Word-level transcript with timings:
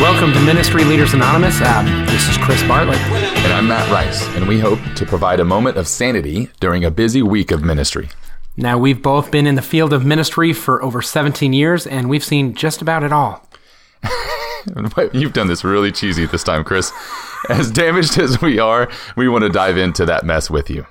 Welcome 0.00 0.32
to 0.32 0.40
Ministry 0.40 0.84
Leaders 0.84 1.14
Anonymous. 1.14 1.60
Um, 1.60 1.86
this 2.06 2.28
is 2.28 2.36
Chris 2.38 2.62
Bartlett. 2.64 2.98
And 2.98 3.52
I'm 3.52 3.68
Matt 3.68 3.88
Rice, 3.90 4.26
and 4.36 4.48
we 4.48 4.58
hope 4.58 4.80
to 4.96 5.06
provide 5.06 5.38
a 5.38 5.44
moment 5.44 5.76
of 5.76 5.86
sanity 5.86 6.50
during 6.60 6.84
a 6.84 6.90
busy 6.90 7.22
week 7.22 7.50
of 7.50 7.62
ministry. 7.62 8.08
Now, 8.56 8.78
we've 8.78 9.00
both 9.00 9.30
been 9.30 9.46
in 9.46 9.54
the 9.54 9.62
field 9.62 9.92
of 9.92 10.04
ministry 10.04 10.52
for 10.52 10.82
over 10.82 11.02
17 11.02 11.52
years, 11.52 11.86
and 11.86 12.08
we've 12.08 12.24
seen 12.24 12.54
just 12.54 12.82
about 12.82 13.04
it 13.04 13.12
all. 13.12 13.48
You've 15.12 15.32
done 15.32 15.46
this 15.46 15.62
really 15.62 15.92
cheesy 15.92 16.26
this 16.26 16.42
time, 16.42 16.64
Chris. 16.64 16.92
As 17.48 17.70
damaged 17.70 18.18
as 18.18 18.40
we 18.40 18.58
are, 18.58 18.90
we 19.16 19.28
want 19.28 19.42
to 19.42 19.48
dive 19.48 19.76
into 19.76 20.04
that 20.06 20.24
mess 20.24 20.50
with 20.50 20.68
you. 20.68 20.86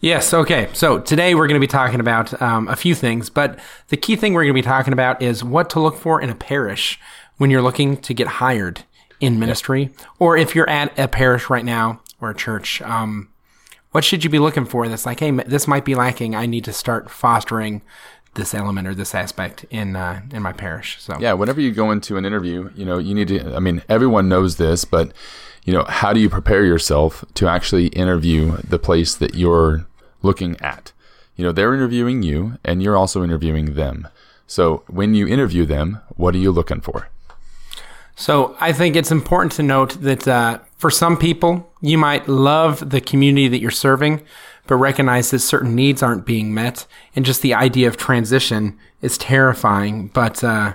Yes, 0.00 0.34
okay. 0.34 0.68
So 0.72 0.98
today 0.98 1.34
we're 1.34 1.46
going 1.46 1.60
to 1.60 1.64
be 1.64 1.70
talking 1.70 2.00
about 2.00 2.40
um, 2.42 2.66
a 2.68 2.74
few 2.74 2.94
things, 2.94 3.30
but 3.30 3.58
the 3.88 3.96
key 3.96 4.16
thing 4.16 4.34
we're 4.34 4.42
going 4.42 4.54
to 4.54 4.54
be 4.54 4.62
talking 4.62 4.92
about 4.92 5.22
is 5.22 5.44
what 5.44 5.70
to 5.70 5.80
look 5.80 5.96
for 5.96 6.20
in 6.20 6.28
a 6.28 6.34
parish 6.34 6.98
when 7.36 7.50
you're 7.50 7.62
looking 7.62 7.96
to 7.98 8.12
get 8.12 8.26
hired 8.26 8.82
in 9.20 9.38
ministry, 9.38 9.90
or 10.18 10.36
if 10.36 10.54
you're 10.56 10.68
at 10.68 10.98
a 10.98 11.06
parish 11.06 11.48
right 11.48 11.64
now 11.64 12.00
or 12.20 12.30
a 12.30 12.34
church. 12.34 12.82
Um, 12.82 13.28
what 13.92 14.04
should 14.04 14.24
you 14.24 14.30
be 14.30 14.40
looking 14.40 14.64
for 14.64 14.88
that's 14.88 15.06
like, 15.06 15.20
hey, 15.20 15.30
this 15.30 15.68
might 15.68 15.84
be 15.84 15.94
lacking. 15.94 16.34
I 16.34 16.46
need 16.46 16.64
to 16.64 16.72
start 16.72 17.10
fostering 17.10 17.82
this 18.34 18.54
element 18.54 18.88
or 18.88 18.94
this 18.94 19.14
aspect 19.14 19.64
in 19.70 19.96
uh, 19.96 20.22
in 20.32 20.42
my 20.42 20.52
parish. 20.52 21.00
So 21.00 21.16
yeah, 21.20 21.32
whenever 21.32 21.60
you 21.60 21.72
go 21.72 21.90
into 21.90 22.16
an 22.16 22.24
interview, 22.24 22.70
you 22.74 22.84
know 22.84 22.98
you 22.98 23.14
need 23.14 23.28
to. 23.28 23.54
I 23.54 23.58
mean, 23.58 23.82
everyone 23.88 24.28
knows 24.28 24.56
this, 24.56 24.84
but 24.84 25.12
you 25.64 25.72
know, 25.72 25.84
how 25.84 26.12
do 26.12 26.20
you 26.20 26.28
prepare 26.28 26.64
yourself 26.64 27.24
to 27.34 27.48
actually 27.48 27.86
interview 27.88 28.56
the 28.58 28.78
place 28.78 29.14
that 29.14 29.34
you're 29.34 29.86
looking 30.22 30.60
at? 30.60 30.92
You 31.36 31.44
know, 31.44 31.52
they're 31.52 31.74
interviewing 31.74 32.22
you, 32.22 32.58
and 32.64 32.82
you're 32.82 32.96
also 32.96 33.22
interviewing 33.22 33.74
them. 33.74 34.08
So 34.46 34.82
when 34.86 35.14
you 35.14 35.26
interview 35.26 35.64
them, 35.64 36.00
what 36.16 36.34
are 36.34 36.38
you 36.38 36.50
looking 36.50 36.80
for? 36.80 37.08
So 38.16 38.56
I 38.60 38.72
think 38.72 38.96
it's 38.96 39.10
important 39.10 39.52
to 39.52 39.62
note 39.62 40.00
that 40.02 40.28
uh, 40.28 40.58
for 40.76 40.90
some 40.90 41.16
people, 41.16 41.72
you 41.80 41.96
might 41.96 42.28
love 42.28 42.90
the 42.90 43.00
community 43.00 43.48
that 43.48 43.60
you're 43.60 43.70
serving, 43.70 44.20
but 44.66 44.76
recognize 44.76 45.30
that 45.30 45.40
certain 45.40 45.74
needs 45.74 46.02
aren't 46.02 46.26
being 46.26 46.54
met, 46.54 46.86
and 47.16 47.24
just 47.24 47.42
the 47.42 47.54
idea 47.54 47.88
of 47.88 47.96
transition 47.96 48.78
is 49.00 49.18
terrifying. 49.18 50.08
But 50.08 50.42
uh, 50.44 50.74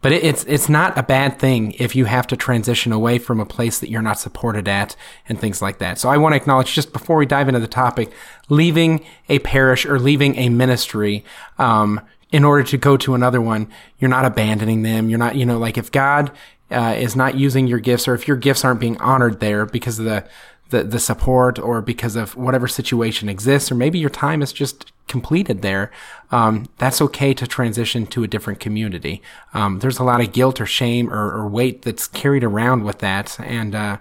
but 0.00 0.12
it, 0.12 0.22
it's 0.22 0.44
it's 0.44 0.68
not 0.68 0.96
a 0.98 1.02
bad 1.02 1.38
thing 1.38 1.72
if 1.72 1.96
you 1.96 2.04
have 2.04 2.26
to 2.28 2.36
transition 2.36 2.92
away 2.92 3.18
from 3.18 3.40
a 3.40 3.46
place 3.46 3.80
that 3.80 3.90
you're 3.90 4.02
not 4.02 4.18
supported 4.18 4.68
at 4.68 4.96
and 5.28 5.40
things 5.40 5.62
like 5.62 5.78
that. 5.78 5.98
So 5.98 6.08
I 6.08 6.18
want 6.18 6.34
to 6.34 6.36
acknowledge 6.36 6.74
just 6.74 6.92
before 6.92 7.16
we 7.16 7.26
dive 7.26 7.48
into 7.48 7.60
the 7.60 7.66
topic, 7.66 8.12
leaving 8.48 9.04
a 9.28 9.38
parish 9.38 9.86
or 9.86 9.98
leaving 9.98 10.36
a 10.36 10.48
ministry. 10.48 11.24
Um, 11.58 12.00
in 12.30 12.42
order 12.42 12.64
to 12.64 12.76
go 12.76 12.96
to 12.96 13.14
another 13.14 13.40
one, 13.40 13.68
you're 14.00 14.10
not 14.10 14.24
abandoning 14.24 14.82
them. 14.82 15.08
You're 15.08 15.20
not, 15.20 15.36
you 15.36 15.46
know, 15.46 15.56
like 15.56 15.78
if 15.78 15.92
God 15.92 16.32
uh, 16.68 16.96
is 16.98 17.14
not 17.14 17.36
using 17.36 17.68
your 17.68 17.78
gifts 17.78 18.08
or 18.08 18.14
if 18.14 18.26
your 18.26 18.36
gifts 18.36 18.64
aren't 18.64 18.80
being 18.80 19.00
honored 19.00 19.38
there 19.38 19.64
because 19.64 20.00
of 20.00 20.04
the, 20.04 20.28
the, 20.74 20.82
the 20.82 20.98
support 20.98 21.58
or 21.58 21.80
because 21.80 22.16
of 22.16 22.36
whatever 22.36 22.66
situation 22.66 23.28
exists, 23.28 23.70
or 23.70 23.76
maybe 23.76 23.98
your 23.98 24.10
time 24.10 24.42
is 24.42 24.52
just 24.52 24.92
completed 25.06 25.62
there, 25.62 25.92
um, 26.32 26.66
that's 26.78 27.00
okay 27.00 27.32
to 27.32 27.46
transition 27.46 28.06
to 28.06 28.24
a 28.24 28.26
different 28.26 28.58
community. 28.58 29.22
Um, 29.52 29.78
there's 29.78 30.00
a 30.00 30.04
lot 30.04 30.20
of 30.20 30.32
guilt 30.32 30.60
or 30.60 30.66
shame 30.66 31.12
or, 31.12 31.30
or, 31.30 31.46
weight 31.46 31.82
that's 31.82 32.08
carried 32.08 32.42
around 32.42 32.84
with 32.84 32.98
that. 32.98 33.38
And, 33.38 33.74
uh, 33.74 33.98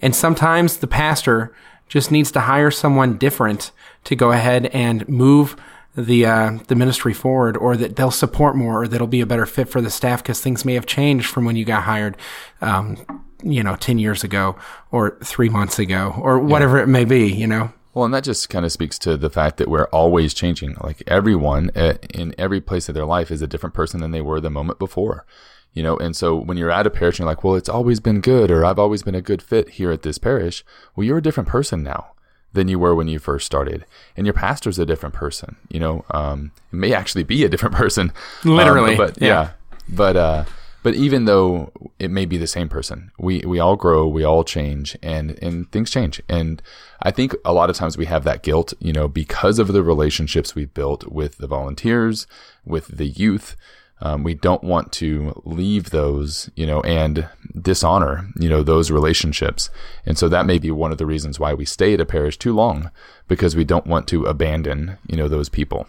and 0.00 0.16
sometimes 0.16 0.78
the 0.78 0.86
pastor 0.86 1.52
just 1.88 2.10
needs 2.10 2.30
to 2.32 2.40
hire 2.40 2.70
someone 2.70 3.18
different 3.18 3.70
to 4.04 4.16
go 4.16 4.32
ahead 4.32 4.66
and 4.66 5.06
move 5.08 5.56
the 5.96 6.26
uh, 6.26 6.58
the 6.68 6.74
ministry 6.74 7.14
forward, 7.14 7.56
or 7.56 7.76
that 7.76 7.96
they'll 7.96 8.10
support 8.10 8.54
more, 8.54 8.82
or 8.82 8.88
that'll 8.88 9.06
be 9.06 9.20
a 9.20 9.26
better 9.26 9.46
fit 9.46 9.68
for 9.68 9.80
the 9.80 9.90
staff 9.90 10.22
because 10.22 10.40
things 10.40 10.64
may 10.64 10.74
have 10.74 10.86
changed 10.86 11.26
from 11.26 11.44
when 11.44 11.56
you 11.56 11.64
got 11.64 11.84
hired, 11.84 12.16
um, 12.60 12.98
you 13.42 13.62
know, 13.62 13.76
ten 13.76 13.98
years 13.98 14.22
ago, 14.22 14.56
or 14.90 15.18
three 15.24 15.48
months 15.48 15.78
ago, 15.78 16.14
or 16.18 16.38
whatever 16.38 16.76
yeah. 16.76 16.84
it 16.84 16.88
may 16.88 17.04
be. 17.04 17.32
You 17.32 17.46
know. 17.46 17.72
Well, 17.94 18.04
and 18.04 18.12
that 18.12 18.24
just 18.24 18.50
kind 18.50 18.66
of 18.66 18.72
speaks 18.72 18.98
to 19.00 19.16
the 19.16 19.30
fact 19.30 19.56
that 19.56 19.68
we're 19.68 19.86
always 19.86 20.34
changing. 20.34 20.76
Like 20.82 21.02
everyone 21.06 21.70
uh, 21.74 21.94
in 22.12 22.34
every 22.36 22.60
place 22.60 22.90
of 22.90 22.94
their 22.94 23.06
life 23.06 23.30
is 23.30 23.40
a 23.40 23.46
different 23.46 23.74
person 23.74 24.00
than 24.00 24.10
they 24.10 24.20
were 24.20 24.38
the 24.38 24.50
moment 24.50 24.78
before. 24.78 25.24
You 25.72 25.82
know, 25.82 25.96
and 25.96 26.14
so 26.14 26.36
when 26.36 26.58
you're 26.58 26.70
at 26.70 26.86
a 26.86 26.90
parish, 26.90 27.18
and 27.18 27.20
you're 27.20 27.28
like, 27.28 27.42
well, 27.42 27.54
it's 27.54 27.68
always 27.68 28.00
been 28.00 28.20
good, 28.20 28.50
or 28.50 28.66
I've 28.66 28.78
always 28.78 29.02
been 29.02 29.14
a 29.14 29.22
good 29.22 29.42
fit 29.42 29.70
here 29.70 29.90
at 29.90 30.02
this 30.02 30.18
parish. 30.18 30.62
Well, 30.94 31.04
you're 31.04 31.18
a 31.18 31.22
different 31.22 31.48
person 31.48 31.82
now 31.82 32.15
than 32.56 32.66
you 32.66 32.80
were 32.80 32.94
when 32.94 33.06
you 33.06 33.20
first 33.20 33.46
started. 33.46 33.86
And 34.16 34.26
your 34.26 34.34
pastor's 34.34 34.80
a 34.80 34.86
different 34.86 35.14
person. 35.14 35.54
You 35.68 35.78
know, 35.78 36.04
um, 36.10 36.50
it 36.72 36.76
may 36.76 36.92
actually 36.92 37.22
be 37.22 37.44
a 37.44 37.48
different 37.48 37.74
person, 37.82 38.12
literally. 38.44 38.92
Um, 38.92 38.96
but 38.96 39.22
yeah. 39.22 39.28
yeah, 39.28 39.50
but 39.88 40.16
uh, 40.16 40.44
but 40.82 40.94
even 40.94 41.26
though 41.26 41.72
it 41.98 42.10
may 42.10 42.24
be 42.26 42.36
the 42.36 42.46
same 42.46 42.68
person, 42.68 43.12
we 43.18 43.40
we 43.40 43.60
all 43.60 43.76
grow, 43.76 44.06
we 44.06 44.24
all 44.24 44.42
change, 44.42 44.96
and 45.02 45.38
and 45.42 45.70
things 45.70 45.90
change. 45.90 46.20
And 46.28 46.60
I 47.02 47.10
think 47.12 47.34
a 47.44 47.52
lot 47.52 47.70
of 47.70 47.76
times 47.76 47.96
we 47.96 48.06
have 48.06 48.24
that 48.24 48.42
guilt, 48.42 48.72
you 48.80 48.92
know, 48.92 49.06
because 49.06 49.58
of 49.58 49.68
the 49.68 49.82
relationships 49.82 50.54
we've 50.54 50.72
built 50.74 51.06
with 51.06 51.38
the 51.38 51.46
volunteers, 51.46 52.26
with 52.64 52.88
the 52.88 53.06
youth. 53.06 53.56
Um, 54.00 54.22
we 54.22 54.34
don't 54.34 54.62
want 54.62 54.92
to 54.92 55.40
leave 55.44 55.90
those, 55.90 56.50
you 56.54 56.66
know, 56.66 56.82
and 56.82 57.28
dishonor, 57.60 58.28
you 58.38 58.48
know, 58.48 58.62
those 58.62 58.90
relationships. 58.90 59.70
And 60.04 60.18
so 60.18 60.28
that 60.28 60.44
may 60.44 60.58
be 60.58 60.70
one 60.70 60.92
of 60.92 60.98
the 60.98 61.06
reasons 61.06 61.40
why 61.40 61.54
we 61.54 61.64
stay 61.64 61.94
at 61.94 62.00
a 62.00 62.04
parish 62.04 62.36
too 62.36 62.54
long 62.54 62.90
because 63.26 63.56
we 63.56 63.64
don't 63.64 63.86
want 63.86 64.06
to 64.08 64.26
abandon, 64.26 64.98
you 65.06 65.16
know, 65.16 65.28
those 65.28 65.48
people. 65.48 65.86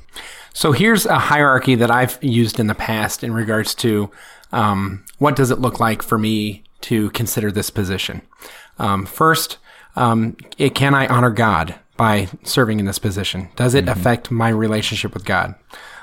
So 0.54 0.72
here's 0.72 1.06
a 1.06 1.20
hierarchy 1.20 1.76
that 1.76 1.92
I've 1.92 2.18
used 2.24 2.60
in 2.60 2.68
the 2.68 2.76
past 2.76 3.24
in 3.24 3.34
regards 3.34 3.76
to 3.76 4.10
um, 4.52 5.04
what 5.18 5.36
does 5.36 5.52
it 5.52 5.60
look 5.60 5.80
like 5.80 6.02
for 6.02 6.18
me 6.18 6.64
to 6.82 7.10
consider 7.12 7.52
this 7.52 7.70
position. 7.70 8.22
Um, 8.80 9.06
first, 9.06 9.58
um, 9.96 10.38
it, 10.58 10.76
can 10.76 10.94
I 10.94 11.08
honor 11.08 11.32
God 11.32 11.76
by 11.98 12.30
serving 12.44 12.80
in 12.80 12.86
this 12.86 13.00
position? 13.00 13.50
Does 13.56 13.74
it 13.74 13.86
mm-hmm. 13.86 14.00
affect 14.00 14.32
my 14.32 14.50
relationship 14.50 15.14
with 15.14 15.26
God? 15.26 15.56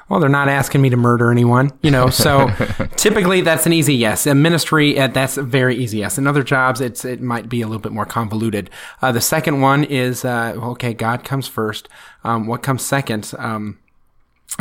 Well, 0.08 0.20
they're 0.20 0.28
not 0.28 0.48
asking 0.48 0.82
me 0.82 0.90
to 0.90 0.96
murder 0.96 1.30
anyone, 1.30 1.70
you 1.82 1.90
know. 1.90 2.10
So 2.10 2.50
typically 2.96 3.40
that's 3.40 3.66
an 3.66 3.72
easy 3.72 3.94
yes. 3.94 4.26
A 4.26 4.34
ministry, 4.34 4.98
uh, 4.98 5.08
that's 5.08 5.36
a 5.36 5.42
very 5.42 5.76
easy 5.76 5.98
yes. 5.98 6.18
In 6.18 6.26
other 6.26 6.42
jobs, 6.42 6.80
it's 6.80 7.04
it 7.04 7.20
might 7.20 7.48
be 7.48 7.62
a 7.62 7.66
little 7.66 7.80
bit 7.80 7.92
more 7.92 8.06
convoluted. 8.06 8.70
Uh, 9.00 9.12
the 9.12 9.20
second 9.20 9.60
one 9.60 9.84
is 9.84 10.24
uh, 10.24 10.54
okay. 10.56 10.92
God 10.92 11.24
comes 11.24 11.48
first. 11.48 11.88
Um, 12.22 12.46
what 12.46 12.62
comes 12.62 12.84
second? 12.84 13.32
Um, 13.38 13.78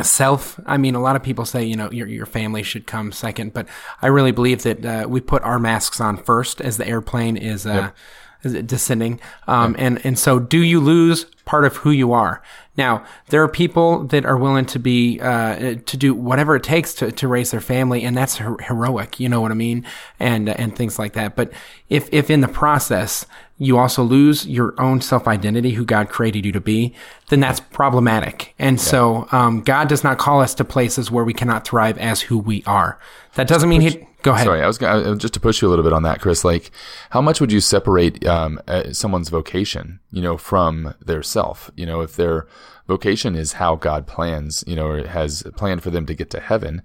self 0.01 0.59
i 0.65 0.75
mean 0.75 0.95
a 0.95 0.99
lot 0.99 1.15
of 1.15 1.21
people 1.21 1.45
say 1.45 1.63
you 1.63 1.75
know 1.75 1.91
your, 1.91 2.07
your 2.07 2.25
family 2.25 2.63
should 2.63 2.87
come 2.87 3.11
second 3.11 3.53
but 3.53 3.67
i 4.01 4.07
really 4.07 4.31
believe 4.31 4.63
that 4.63 4.83
uh, 4.83 5.05
we 5.07 5.21
put 5.21 5.43
our 5.43 5.59
masks 5.59 6.01
on 6.01 6.17
first 6.17 6.59
as 6.61 6.77
the 6.77 6.87
airplane 6.87 7.37
is 7.37 7.67
uh, 7.67 7.73
yep 7.73 7.95
descending. 8.43 9.19
Um, 9.47 9.75
and, 9.79 10.05
and 10.05 10.19
so 10.19 10.39
do 10.39 10.61
you 10.61 10.79
lose 10.79 11.25
part 11.45 11.65
of 11.65 11.77
who 11.77 11.91
you 11.91 12.13
are? 12.13 12.41
Now, 12.75 13.03
there 13.29 13.43
are 13.43 13.47
people 13.47 14.05
that 14.05 14.25
are 14.25 14.37
willing 14.37 14.65
to 14.67 14.79
be, 14.79 15.19
uh, 15.19 15.75
to 15.85 15.97
do 15.97 16.13
whatever 16.13 16.55
it 16.55 16.63
takes 16.63 16.93
to, 16.95 17.11
to 17.11 17.27
raise 17.27 17.51
their 17.51 17.61
family, 17.61 18.03
and 18.03 18.17
that's 18.17 18.37
her- 18.37 18.57
heroic, 18.61 19.19
you 19.19 19.29
know 19.29 19.41
what 19.41 19.51
I 19.51 19.55
mean? 19.55 19.85
And, 20.19 20.49
and 20.49 20.75
things 20.75 20.97
like 20.97 21.13
that. 21.13 21.35
But 21.35 21.51
if, 21.89 22.09
if 22.11 22.29
in 22.29 22.41
the 22.41 22.47
process, 22.47 23.25
you 23.63 23.77
also 23.77 24.03
lose 24.03 24.45
your 24.47 24.79
own 24.79 25.01
self 25.01 25.27
identity, 25.27 25.71
who 25.71 25.85
God 25.85 26.09
created 26.09 26.45
you 26.45 26.51
to 26.51 26.61
be, 26.61 26.93
then 27.29 27.39
that's 27.39 27.59
problematic. 27.59 28.53
And 28.59 28.77
yeah. 28.77 28.83
so, 28.83 29.27
um, 29.31 29.61
God 29.61 29.87
does 29.87 30.03
not 30.03 30.17
call 30.17 30.41
us 30.41 30.53
to 30.55 30.63
places 30.63 31.09
where 31.09 31.23
we 31.23 31.33
cannot 31.33 31.67
thrive 31.67 31.97
as 31.97 32.21
who 32.21 32.37
we 32.37 32.63
are. 32.65 32.99
That 33.35 33.47
doesn't 33.47 33.69
mean 33.69 33.81
he, 33.81 34.07
Go 34.23 34.31
ahead. 34.31 34.45
Sorry, 34.45 34.61
I 34.61 34.67
was 34.67 34.77
gonna, 34.77 35.17
just 35.17 35.33
to 35.33 35.39
push 35.41 35.61
you 35.61 35.67
a 35.67 35.69
little 35.69 35.83
bit 35.83 35.91
on 35.91 36.03
that, 36.03 36.21
Chris. 36.21 36.45
Like, 36.45 36.71
how 37.09 37.21
much 37.21 37.41
would 37.41 37.51
you 37.51 37.59
separate 37.59 38.25
um, 38.25 38.59
someone's 38.93 39.27
vocation, 39.27 39.99
you 40.11 40.21
know, 40.21 40.37
from 40.37 40.95
their 41.05 41.21
self? 41.21 41.69
You 41.75 41.85
know, 41.85 41.99
if 41.99 42.15
their 42.15 42.47
vocation 42.87 43.35
is 43.35 43.53
how 43.53 43.75
God 43.75 44.07
plans, 44.07 44.63
you 44.65 44.77
know, 44.77 44.87
or 44.87 45.07
has 45.07 45.43
planned 45.57 45.83
for 45.83 45.89
them 45.89 46.05
to 46.05 46.13
get 46.13 46.29
to 46.29 46.39
heaven, 46.39 46.81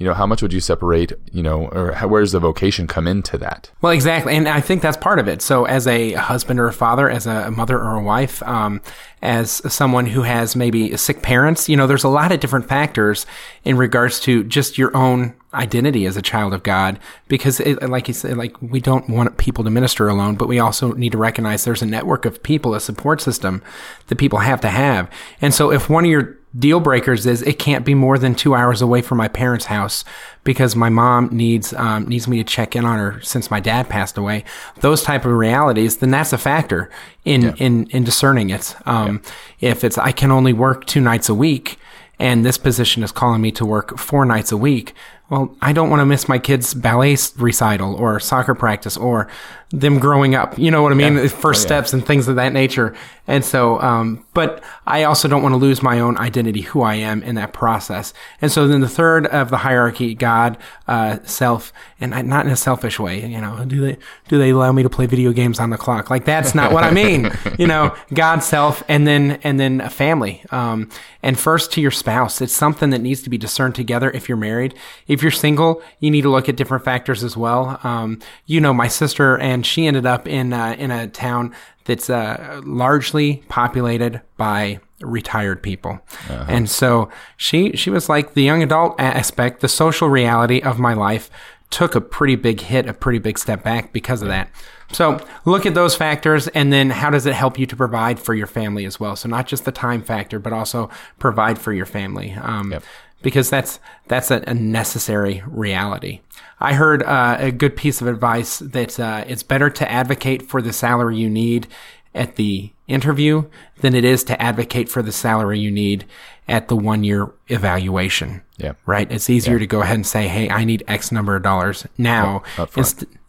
you 0.00 0.06
know, 0.06 0.14
how 0.14 0.26
much 0.26 0.40
would 0.40 0.54
you 0.54 0.60
separate, 0.60 1.12
you 1.30 1.42
know, 1.42 1.68
or 1.68 1.92
how, 1.92 2.08
where 2.08 2.22
does 2.22 2.32
the 2.32 2.40
vocation 2.40 2.86
come 2.86 3.06
into 3.06 3.36
that? 3.36 3.70
Well, 3.82 3.92
exactly. 3.92 4.34
And 4.34 4.48
I 4.48 4.62
think 4.62 4.80
that's 4.80 4.96
part 4.96 5.18
of 5.18 5.28
it. 5.28 5.42
So 5.42 5.66
as 5.66 5.86
a 5.86 6.12
husband 6.12 6.58
or 6.58 6.68
a 6.68 6.72
father, 6.72 7.10
as 7.10 7.26
a 7.26 7.50
mother 7.50 7.78
or 7.78 7.96
a 7.96 8.02
wife, 8.02 8.42
um, 8.44 8.80
as 9.20 9.50
someone 9.70 10.06
who 10.06 10.22
has 10.22 10.56
maybe 10.56 10.96
sick 10.96 11.20
parents, 11.20 11.68
you 11.68 11.76
know, 11.76 11.86
there's 11.86 12.02
a 12.02 12.08
lot 12.08 12.32
of 12.32 12.40
different 12.40 12.66
factors 12.66 13.26
in 13.62 13.76
regards 13.76 14.20
to 14.20 14.42
just 14.42 14.78
your 14.78 14.96
own 14.96 15.34
identity 15.52 16.06
as 16.06 16.16
a 16.16 16.22
child 16.22 16.54
of 16.54 16.62
God 16.62 16.98
because 17.28 17.60
it, 17.60 17.82
like 17.82 18.08
you 18.08 18.14
said 18.14 18.36
like 18.36 18.60
we 18.62 18.80
don't 18.80 19.10
want 19.10 19.36
people 19.36 19.64
to 19.64 19.70
minister 19.70 20.06
alone 20.06 20.36
but 20.36 20.46
we 20.46 20.60
also 20.60 20.92
need 20.92 21.10
to 21.10 21.18
recognize 21.18 21.64
there's 21.64 21.82
a 21.82 21.86
network 21.86 22.24
of 22.24 22.40
people 22.44 22.72
a 22.72 22.78
support 22.78 23.20
system 23.20 23.60
that 24.06 24.14
people 24.14 24.38
have 24.38 24.60
to 24.60 24.68
have 24.68 25.10
and 25.40 25.52
so 25.52 25.72
if 25.72 25.90
one 25.90 26.04
of 26.04 26.10
your 26.12 26.38
deal 26.58 26.80
breakers 26.80 27.26
is 27.26 27.42
it 27.42 27.58
can't 27.58 27.84
be 27.84 27.94
more 27.94 28.18
than 28.18 28.34
two 28.34 28.54
hours 28.54 28.82
away 28.82 29.02
from 29.02 29.18
my 29.18 29.28
parents' 29.28 29.66
house 29.66 30.04
because 30.42 30.74
my 30.74 30.88
mom 30.88 31.28
needs 31.30 31.72
um, 31.74 32.06
needs 32.08 32.26
me 32.26 32.38
to 32.38 32.44
check 32.44 32.74
in 32.74 32.84
on 32.84 32.98
her 32.98 33.20
since 33.22 33.50
my 33.50 33.60
dad 33.60 33.88
passed 33.88 34.18
away. 34.18 34.44
Those 34.80 35.02
type 35.02 35.24
of 35.24 35.32
realities, 35.32 35.98
then 35.98 36.10
that's 36.10 36.32
a 36.32 36.38
factor 36.38 36.90
in 37.24 37.42
Yeah. 37.42 37.54
in 37.58 37.86
in 37.90 38.04
discerning 38.04 38.50
it. 38.50 38.74
Um, 38.86 39.22
If 39.60 39.84
it's 39.84 39.96
I 39.98 40.12
can 40.12 40.30
only 40.32 40.52
work 40.52 40.86
two 40.86 41.00
nights 41.00 41.28
a 41.28 41.34
week, 41.34 41.78
and 42.18 42.44
this 42.44 42.58
position 42.58 43.02
is 43.02 43.12
calling 43.12 43.40
me 43.40 43.52
to 43.52 43.64
work 43.64 43.96
four 43.98 44.24
nights 44.24 44.50
a 44.52 44.56
week. 44.56 44.94
Well, 45.28 45.54
I 45.62 45.72
don't 45.72 45.90
want 45.90 46.00
to 46.00 46.06
miss 46.06 46.28
my 46.28 46.40
kids' 46.40 46.74
ballet 46.74 47.16
recital 47.38 47.94
or 47.94 48.18
soccer 48.18 48.54
practice 48.56 48.96
or 48.96 49.28
them 49.70 49.98
growing 50.00 50.34
up. 50.34 50.58
You 50.58 50.70
know 50.70 50.82
what 50.82 50.92
I 50.92 50.96
mean? 50.96 51.14
Yeah. 51.16 51.28
First 51.28 51.60
Oh, 51.60 51.62
yeah. 51.62 51.66
steps 51.66 51.92
and 51.92 52.04
things 52.04 52.26
of 52.28 52.36
that 52.36 52.52
nature. 52.52 52.94
And 53.28 53.44
so, 53.44 53.80
um, 53.80 54.24
but 54.34 54.64
I 54.88 55.04
also 55.04 55.28
don't 55.28 55.42
want 55.42 55.52
to 55.52 55.56
lose 55.56 55.80
my 55.82 56.00
own 56.00 56.18
identity, 56.18 56.62
who 56.62 56.82
I 56.82 56.96
am 56.96 57.22
in 57.22 57.36
that 57.36 57.52
process. 57.52 58.12
And 58.42 58.50
so 58.50 58.66
then 58.66 58.80
the 58.80 58.88
third 58.88 59.26
of 59.28 59.50
the 59.50 59.58
hierarchy, 59.58 60.14
God, 60.16 60.58
uh, 60.88 61.18
self, 61.22 61.72
and 62.00 62.12
I, 62.12 62.22
not 62.22 62.46
in 62.46 62.50
a 62.50 62.56
selfish 62.56 62.98
way, 62.98 63.24
you 63.24 63.40
know, 63.40 63.64
do 63.64 63.80
they, 63.80 63.96
do 64.26 64.38
they 64.38 64.50
allow 64.50 64.72
me 64.72 64.82
to 64.82 64.90
play 64.90 65.06
video 65.06 65.32
games 65.32 65.60
on 65.60 65.70
the 65.70 65.78
clock? 65.78 66.10
Like 66.10 66.24
that's 66.24 66.52
not 66.54 66.72
what 66.72 66.82
I 66.82 66.90
mean. 66.90 67.30
You 67.58 67.66
know, 67.66 67.94
God, 68.14 68.38
self, 68.42 68.82
and 68.88 69.06
then, 69.06 69.32
and 69.44 69.60
then 69.60 69.80
a 69.82 69.90
family. 69.90 70.42
Um, 70.50 70.88
and 71.22 71.38
first 71.38 71.72
to 71.72 71.80
your 71.82 71.90
spouse. 71.90 72.40
It's 72.40 72.54
something 72.54 72.88
that 72.90 73.00
needs 73.00 73.20
to 73.22 73.30
be 73.30 73.36
discerned 73.36 73.74
together 73.74 74.10
if 74.12 74.28
you're 74.28 74.38
married. 74.38 74.74
If 75.08 75.20
you're 75.20 75.30
single, 75.30 75.82
you 75.98 76.10
need 76.10 76.22
to 76.22 76.30
look 76.30 76.48
at 76.48 76.56
different 76.56 76.84
factors 76.84 77.22
as 77.22 77.36
well. 77.36 77.78
Um, 77.84 78.18
you 78.46 78.60
know, 78.60 78.72
my 78.72 78.88
sister 78.88 79.36
and 79.38 79.59
she 79.64 79.86
ended 79.86 80.06
up 80.06 80.26
in, 80.26 80.52
uh, 80.52 80.76
in 80.78 80.90
a 80.90 81.08
town 81.08 81.54
that's 81.84 82.10
uh, 82.10 82.60
largely 82.64 83.42
populated 83.48 84.20
by 84.36 84.80
retired 85.00 85.62
people. 85.62 85.98
And 86.28 86.68
so 86.68 87.08
she 87.36 87.72
she 87.76 87.90
was 87.90 88.08
like 88.08 88.34
the 88.34 88.42
young 88.42 88.62
adult 88.62 89.00
aspect, 89.00 89.60
the 89.60 89.68
social 89.68 90.08
reality 90.08 90.60
of 90.60 90.78
my 90.78 90.92
life 90.92 91.30
took 91.70 91.94
a 91.94 92.00
pretty 92.00 92.36
big 92.36 92.60
hit, 92.60 92.86
a 92.86 92.92
pretty 92.92 93.18
big 93.18 93.38
step 93.38 93.62
back 93.62 93.92
because 93.92 94.22
of 94.22 94.28
that. 94.28 94.50
So 94.92 95.24
look 95.44 95.66
at 95.66 95.74
those 95.74 95.94
factors 95.94 96.48
and 96.48 96.72
then 96.72 96.90
how 96.90 97.10
does 97.10 97.24
it 97.24 97.34
help 97.34 97.58
you 97.58 97.66
to 97.66 97.76
provide 97.76 98.18
for 98.18 98.34
your 98.34 98.48
family 98.48 98.84
as 98.84 98.98
well? 98.98 99.14
So 99.14 99.28
not 99.28 99.46
just 99.46 99.64
the 99.64 99.72
time 99.72 100.02
factor, 100.02 100.40
but 100.40 100.52
also 100.52 100.90
provide 101.18 101.58
for 101.58 101.72
your 101.72 101.86
family. 101.86 102.32
Um, 102.32 102.72
Yep. 102.72 102.82
Because 103.22 103.50
that's 103.50 103.80
that's 104.08 104.30
a, 104.30 104.42
a 104.46 104.54
necessary 104.54 105.42
reality. 105.46 106.20
I 106.58 106.74
heard 106.74 107.02
uh, 107.02 107.36
a 107.38 107.50
good 107.50 107.76
piece 107.76 108.00
of 108.00 108.06
advice 108.06 108.58
that 108.58 109.00
uh, 109.00 109.24
it's 109.26 109.42
better 109.42 109.70
to 109.70 109.90
advocate 109.90 110.42
for 110.42 110.60
the 110.60 110.72
salary 110.72 111.16
you 111.16 111.30
need 111.30 111.68
at 112.14 112.36
the 112.36 112.70
interview 112.86 113.44
than 113.80 113.94
it 113.94 114.04
is 114.04 114.24
to 114.24 114.40
advocate 114.42 114.88
for 114.88 115.00
the 115.00 115.12
salary 115.12 115.58
you 115.58 115.70
need 115.70 116.04
at 116.48 116.68
the 116.68 116.76
one 116.76 117.04
year 117.04 117.32
evaluation. 117.48 118.42
Yeah. 118.56 118.72
Right. 118.84 119.10
It's 119.10 119.30
easier 119.30 119.58
to 119.58 119.66
go 119.66 119.80
ahead 119.80 119.94
and 119.94 120.06
say, 120.06 120.28
"Hey, 120.28 120.50
I 120.50 120.64
need 120.64 120.82
X 120.88 121.12
number 121.12 121.36
of 121.36 121.42
dollars 121.42 121.86
now." 121.96 122.42
up 122.58 122.70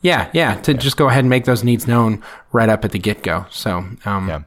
yeah, 0.01 0.29
yeah. 0.33 0.55
To 0.61 0.73
just 0.73 0.97
go 0.97 1.07
ahead 1.07 1.19
and 1.19 1.29
make 1.29 1.45
those 1.45 1.63
needs 1.63 1.87
known 1.87 2.23
right 2.51 2.69
up 2.69 2.83
at 2.83 2.91
the 2.91 2.99
get 2.99 3.21
go. 3.21 3.45
So, 3.49 3.85
um, 4.05 4.27
Yeah. 4.27 4.41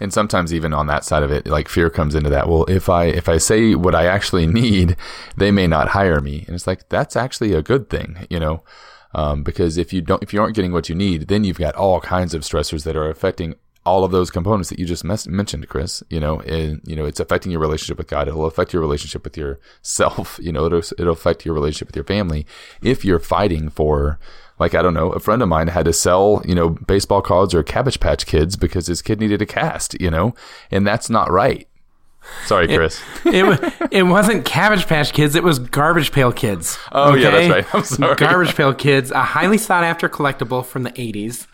And 0.00 0.12
sometimes 0.12 0.52
even 0.54 0.72
on 0.72 0.86
that 0.86 1.04
side 1.04 1.22
of 1.22 1.30
it, 1.30 1.46
like 1.46 1.68
fear 1.68 1.90
comes 1.90 2.14
into 2.14 2.30
that. 2.30 2.48
Well, 2.48 2.64
if 2.64 2.88
I 2.88 3.06
if 3.06 3.28
I 3.28 3.38
say 3.38 3.74
what 3.74 3.94
I 3.94 4.06
actually 4.06 4.46
need, 4.62 4.96
they 5.36 5.50
may 5.50 5.66
not 5.66 5.88
hire 5.88 6.20
me. 6.20 6.44
And 6.46 6.54
it's 6.54 6.66
like 6.66 6.88
that's 6.88 7.16
actually 7.16 7.52
a 7.52 7.62
good 7.62 7.90
thing, 7.90 8.26
you 8.30 8.40
know. 8.40 8.62
Um, 9.14 9.42
because 9.42 9.78
if 9.78 9.92
you 9.92 10.00
don't 10.02 10.22
if 10.22 10.32
you 10.32 10.40
aren't 10.40 10.54
getting 10.54 10.72
what 10.72 10.88
you 10.88 10.94
need, 10.94 11.28
then 11.28 11.44
you've 11.44 11.58
got 11.58 11.74
all 11.74 12.00
kinds 12.00 12.34
of 12.34 12.42
stressors 12.42 12.84
that 12.84 12.96
are 12.96 13.08
affecting 13.08 13.54
all 13.86 14.04
of 14.04 14.10
those 14.10 14.30
components 14.30 14.68
that 14.68 14.78
you 14.78 14.84
just 14.84 15.02
mes- 15.02 15.26
mentioned, 15.26 15.66
Chris. 15.68 16.02
You 16.10 16.20
know, 16.20 16.40
and 16.40 16.82
you 16.84 16.94
know 16.94 17.06
it's 17.06 17.20
affecting 17.20 17.50
your 17.50 17.60
relationship 17.60 17.96
with 17.96 18.06
God. 18.06 18.28
It'll 18.28 18.46
affect 18.46 18.72
your 18.72 18.82
relationship 18.82 19.24
with 19.24 19.36
yourself. 19.36 20.38
You 20.48 20.52
know, 20.52 20.66
it'll 20.66 20.82
it'll 20.98 21.12
affect 21.12 21.44
your 21.44 21.54
relationship 21.54 21.88
with 21.88 21.96
your 21.96 22.04
family 22.04 22.46
if 22.82 23.04
you're 23.04 23.18
fighting 23.18 23.70
for 23.70 24.18
like 24.58 24.74
I 24.74 24.82
don't 24.82 24.94
know, 24.94 25.10
a 25.12 25.20
friend 25.20 25.42
of 25.42 25.48
mine 25.48 25.68
had 25.68 25.84
to 25.86 25.92
sell, 25.92 26.42
you 26.44 26.54
know, 26.54 26.70
baseball 26.70 27.22
cards 27.22 27.54
or 27.54 27.62
Cabbage 27.62 28.00
Patch 28.00 28.26
Kids 28.26 28.56
because 28.56 28.86
his 28.86 29.02
kid 29.02 29.20
needed 29.20 29.40
a 29.42 29.46
cast, 29.46 30.00
you 30.00 30.10
know, 30.10 30.34
and 30.70 30.86
that's 30.86 31.08
not 31.10 31.30
right. 31.30 31.66
Sorry, 32.44 32.66
Chris. 32.68 33.00
it 33.24 33.44
wa- 33.44 33.70
it 33.90 34.02
wasn't 34.02 34.44
Cabbage 34.44 34.86
Patch 34.86 35.12
Kids. 35.12 35.34
It 35.34 35.42
was 35.42 35.58
Garbage 35.58 36.12
Pail 36.12 36.30
Kids. 36.32 36.78
Oh, 36.92 37.14
yeah, 37.14 37.30
that's 37.30 37.50
right. 37.50 37.66
I'm 37.74 37.84
sorry. 37.84 38.16
Garbage 38.16 38.54
Pail 38.54 38.74
Kids, 38.74 39.10
a 39.10 39.22
highly 39.22 39.56
sought 39.56 39.84
after 39.84 40.08
collectible 40.08 40.64
from 40.66 40.82
the 40.82 40.90
'80s. 40.92 41.46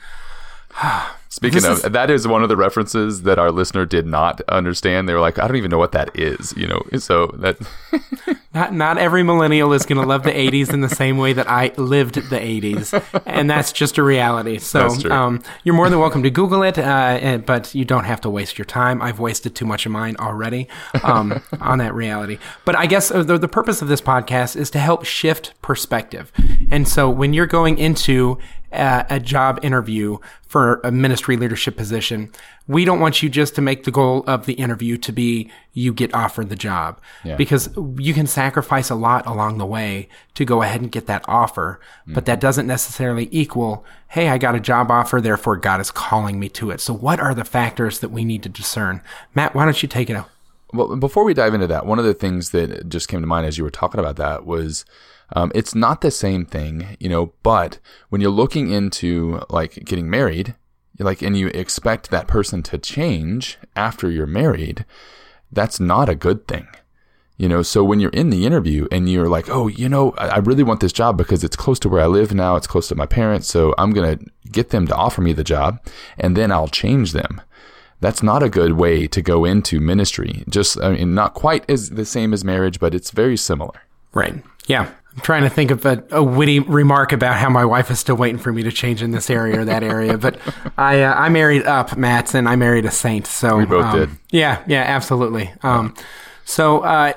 Speaking 1.28 1.62
This 1.62 1.64
of, 1.64 1.84
is- 1.86 1.92
that 1.92 2.10
is 2.10 2.26
one 2.28 2.42
of 2.42 2.48
the 2.48 2.56
references 2.56 3.22
that 3.22 3.38
our 3.38 3.50
listener 3.50 3.84
did 3.86 4.06
not 4.06 4.40
understand. 4.48 5.08
They 5.08 5.14
were 5.14 5.20
like, 5.20 5.38
I 5.38 5.46
don't 5.46 5.56
even 5.56 5.70
know 5.70 5.78
what 5.78 5.92
that 5.92 6.10
is, 6.18 6.54
you 6.56 6.66
know. 6.66 6.82
So 6.98 7.26
that 7.38 7.56
Not 8.54 8.72
not 8.72 8.98
every 8.98 9.22
millennial 9.22 9.72
is 9.72 9.84
going 9.84 10.00
to 10.00 10.06
love 10.06 10.22
the 10.22 10.30
'80s 10.30 10.72
in 10.72 10.80
the 10.80 10.88
same 10.88 11.18
way 11.18 11.32
that 11.32 11.50
I 11.50 11.72
lived 11.76 12.14
the 12.14 12.38
'80s, 12.38 13.22
and 13.26 13.50
that's 13.50 13.72
just 13.72 13.98
a 13.98 14.02
reality. 14.02 14.58
So 14.58 14.88
um, 15.10 15.42
you're 15.64 15.74
more 15.74 15.90
than 15.90 15.98
welcome 15.98 16.22
to 16.22 16.30
Google 16.30 16.62
it, 16.62 16.78
uh, 16.78 16.82
and, 16.82 17.44
but 17.44 17.74
you 17.74 17.84
don't 17.84 18.04
have 18.04 18.20
to 18.22 18.30
waste 18.30 18.56
your 18.56 18.64
time. 18.64 19.02
I've 19.02 19.18
wasted 19.18 19.54
too 19.54 19.66
much 19.66 19.86
of 19.86 19.92
mine 19.92 20.16
already 20.18 20.68
um, 21.02 21.42
on 21.60 21.78
that 21.78 21.94
reality. 21.94 22.38
But 22.64 22.76
I 22.76 22.86
guess 22.86 23.10
uh, 23.10 23.22
the, 23.22 23.38
the 23.38 23.48
purpose 23.48 23.82
of 23.82 23.88
this 23.88 24.00
podcast 24.00 24.56
is 24.56 24.70
to 24.70 24.78
help 24.78 25.04
shift 25.04 25.60
perspective. 25.60 26.32
And 26.70 26.86
so 26.86 27.10
when 27.10 27.32
you're 27.32 27.46
going 27.46 27.78
into 27.78 28.38
a, 28.74 29.06
a 29.10 29.20
job 29.20 29.58
interview 29.62 30.18
for 30.46 30.80
a 30.84 30.90
ministry 30.92 31.36
leadership 31.36 31.76
position, 31.76 32.30
we 32.68 32.84
don't 32.84 33.00
want 33.00 33.22
you 33.22 33.28
just 33.28 33.54
to 33.56 33.60
make 33.62 33.84
the 33.84 33.90
goal 33.90 34.22
of 34.26 34.46
the 34.46 34.52
interview 34.54 34.96
to 34.98 35.12
be 35.12 35.50
you 35.72 35.92
get 35.92 36.14
offered 36.14 36.48
the 36.48 36.56
job 36.56 37.00
Yeah. 37.24 37.36
because 37.36 37.68
you 37.98 38.14
can 38.14 38.26
sacrifice 38.26 38.90
a 38.90 38.94
lot 38.94 39.26
along 39.26 39.58
the 39.58 39.66
way 39.66 40.08
to 40.34 40.44
go 40.44 40.62
ahead 40.62 40.80
and 40.80 40.92
get 40.92 41.06
that 41.06 41.24
offer, 41.26 41.80
but 42.06 42.26
that 42.26 42.40
doesn't 42.40 42.66
necessarily 42.66 43.28
equal, 43.32 43.84
hey, 44.08 44.28
I 44.28 44.38
got 44.38 44.54
a 44.54 44.60
job 44.60 44.90
offer, 44.90 45.20
therefore 45.20 45.56
God 45.56 45.80
is 45.80 45.90
calling 45.90 46.38
me 46.38 46.48
to 46.50 46.70
it. 46.70 46.80
So 46.80 46.94
what 46.94 47.18
are 47.20 47.34
the 47.34 47.44
factors 47.44 47.98
that 48.00 48.10
we 48.10 48.24
need 48.24 48.42
to 48.44 48.48
discern? 48.48 49.00
Matt, 49.34 49.54
why 49.54 49.64
don't 49.64 49.82
you 49.82 49.88
take 49.88 50.08
it 50.10 50.14
out? 50.16 50.30
Well, 50.72 50.96
before 50.96 51.24
we 51.24 51.34
dive 51.34 51.54
into 51.54 51.68
that, 51.68 51.86
one 51.86 51.98
of 52.00 52.04
the 52.04 52.14
things 52.14 52.50
that 52.50 52.88
just 52.88 53.08
came 53.08 53.20
to 53.20 53.26
mind 53.26 53.46
as 53.46 53.58
you 53.58 53.64
were 53.64 53.70
talking 53.70 54.00
about 54.00 54.16
that 54.16 54.44
was 54.44 54.84
um, 55.32 55.50
it's 55.54 55.74
not 55.74 56.00
the 56.00 56.10
same 56.10 56.44
thing, 56.44 56.96
you 57.00 57.08
know, 57.08 57.32
but 57.42 57.78
when 58.08 58.20
you're 58.20 58.30
looking 58.30 58.70
into 58.70 59.42
like 59.50 59.84
getting 59.84 60.08
married, 60.10 60.54
like, 60.98 61.22
and 61.22 61.36
you 61.36 61.48
expect 61.48 62.10
that 62.10 62.28
person 62.28 62.62
to 62.64 62.78
change 62.78 63.58
after 63.74 64.10
you're 64.10 64.26
married, 64.26 64.84
that's 65.50 65.80
not 65.80 66.08
a 66.08 66.14
good 66.14 66.46
thing. 66.46 66.68
You 67.36 67.48
know, 67.48 67.62
so 67.62 67.82
when 67.82 67.98
you're 67.98 68.10
in 68.10 68.30
the 68.30 68.46
interview 68.46 68.86
and 68.92 69.08
you're 69.08 69.28
like, 69.28 69.48
oh, 69.50 69.66
you 69.66 69.88
know, 69.88 70.12
I 70.12 70.38
really 70.38 70.62
want 70.62 70.78
this 70.78 70.92
job 70.92 71.16
because 71.16 71.42
it's 71.42 71.56
close 71.56 71.80
to 71.80 71.88
where 71.88 72.02
I 72.02 72.06
live 72.06 72.32
now, 72.32 72.54
it's 72.54 72.68
close 72.68 72.86
to 72.88 72.94
my 72.94 73.06
parents, 73.06 73.48
so 73.48 73.74
I'm 73.76 73.90
going 73.90 74.18
to 74.18 74.26
get 74.52 74.70
them 74.70 74.86
to 74.86 74.94
offer 74.94 75.20
me 75.20 75.32
the 75.32 75.42
job 75.42 75.80
and 76.16 76.36
then 76.36 76.52
I'll 76.52 76.68
change 76.68 77.10
them. 77.10 77.42
That's 77.98 78.22
not 78.22 78.44
a 78.44 78.48
good 78.48 78.72
way 78.72 79.08
to 79.08 79.20
go 79.20 79.44
into 79.44 79.80
ministry. 79.80 80.44
Just, 80.48 80.80
I 80.80 80.92
mean, 80.92 81.14
not 81.14 81.34
quite 81.34 81.68
as 81.68 81.90
the 81.90 82.04
same 82.04 82.32
as 82.32 82.44
marriage, 82.44 82.78
but 82.78 82.94
it's 82.94 83.10
very 83.10 83.36
similar. 83.36 83.82
Right. 84.12 84.44
Yeah. 84.68 84.92
I'm 85.14 85.22
trying 85.22 85.42
to 85.42 85.48
think 85.50 85.70
of 85.70 85.86
a, 85.86 86.02
a 86.10 86.22
witty 86.22 86.58
remark 86.58 87.12
about 87.12 87.36
how 87.36 87.48
my 87.48 87.64
wife 87.64 87.90
is 87.90 88.00
still 88.00 88.16
waiting 88.16 88.38
for 88.38 88.52
me 88.52 88.64
to 88.64 88.72
change 88.72 89.00
in 89.00 89.12
this 89.12 89.30
area 89.30 89.60
or 89.60 89.64
that 89.64 89.84
area. 89.84 90.18
But 90.18 90.38
I 90.76 91.02
uh, 91.02 91.14
I 91.14 91.28
married 91.28 91.64
up, 91.64 91.96
Matt, 91.96 92.34
and 92.34 92.48
I 92.48 92.56
married 92.56 92.84
a 92.84 92.90
saint. 92.90 93.26
So 93.26 93.58
we 93.58 93.64
both 93.64 93.92
did. 93.92 94.10
Yeah, 94.30 94.62
yeah, 94.66 94.82
absolutely. 94.82 95.52
Um, 95.62 95.94
so 96.44 96.80
uh, 96.80 97.12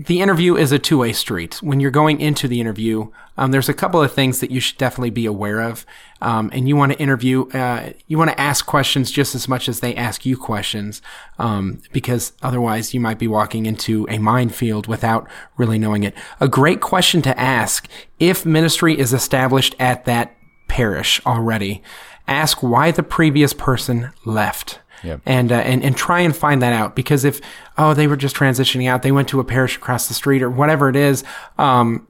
the 0.00 0.20
interview 0.20 0.56
is 0.56 0.70
a 0.70 0.78
two 0.78 0.98
way 0.98 1.12
street. 1.12 1.60
When 1.60 1.80
you're 1.80 1.90
going 1.90 2.20
into 2.20 2.46
the 2.46 2.60
interview, 2.60 3.10
um, 3.36 3.50
there's 3.50 3.68
a 3.68 3.74
couple 3.74 4.00
of 4.00 4.12
things 4.12 4.38
that 4.38 4.52
you 4.52 4.60
should 4.60 4.78
definitely 4.78 5.10
be 5.10 5.26
aware 5.26 5.60
of. 5.60 5.84
Um, 6.22 6.50
and 6.52 6.68
you 6.68 6.76
want 6.76 6.92
to 6.92 6.98
interview, 7.00 7.48
uh, 7.48 7.90
you 8.06 8.16
want 8.16 8.30
to 8.30 8.40
ask 8.40 8.64
questions 8.64 9.10
just 9.10 9.34
as 9.34 9.48
much 9.48 9.68
as 9.68 9.80
they 9.80 9.96
ask 9.96 10.24
you 10.24 10.36
questions, 10.36 11.02
um, 11.40 11.82
because 11.92 12.32
otherwise 12.42 12.94
you 12.94 13.00
might 13.00 13.18
be 13.18 13.26
walking 13.26 13.66
into 13.66 14.06
a 14.08 14.18
minefield 14.18 14.86
without 14.86 15.28
really 15.56 15.80
knowing 15.80 16.04
it. 16.04 16.14
A 16.38 16.46
great 16.46 16.80
question 16.80 17.20
to 17.22 17.36
ask 17.36 17.88
if 18.20 18.46
ministry 18.46 18.96
is 18.96 19.12
established 19.12 19.74
at 19.80 20.04
that 20.04 20.36
parish 20.68 21.20
already, 21.26 21.82
ask 22.28 22.62
why 22.62 22.92
the 22.92 23.02
previous 23.02 23.52
person 23.52 24.12
left 24.24 24.78
Yep. 25.02 25.20
and, 25.26 25.52
uh, 25.52 25.56
and 25.56 25.84
and 25.84 25.96
try 25.96 26.20
and 26.20 26.36
find 26.36 26.60
that 26.62 26.72
out 26.72 26.96
because 26.96 27.24
if 27.24 27.40
oh 27.76 27.94
they 27.94 28.06
were 28.06 28.16
just 28.16 28.34
transitioning 28.36 28.88
out 28.88 29.02
they 29.02 29.12
went 29.12 29.28
to 29.28 29.40
a 29.40 29.44
parish 29.44 29.76
across 29.76 30.08
the 30.08 30.14
street 30.14 30.42
or 30.42 30.50
whatever 30.50 30.88
it 30.88 30.96
is 30.96 31.24
um, 31.58 32.06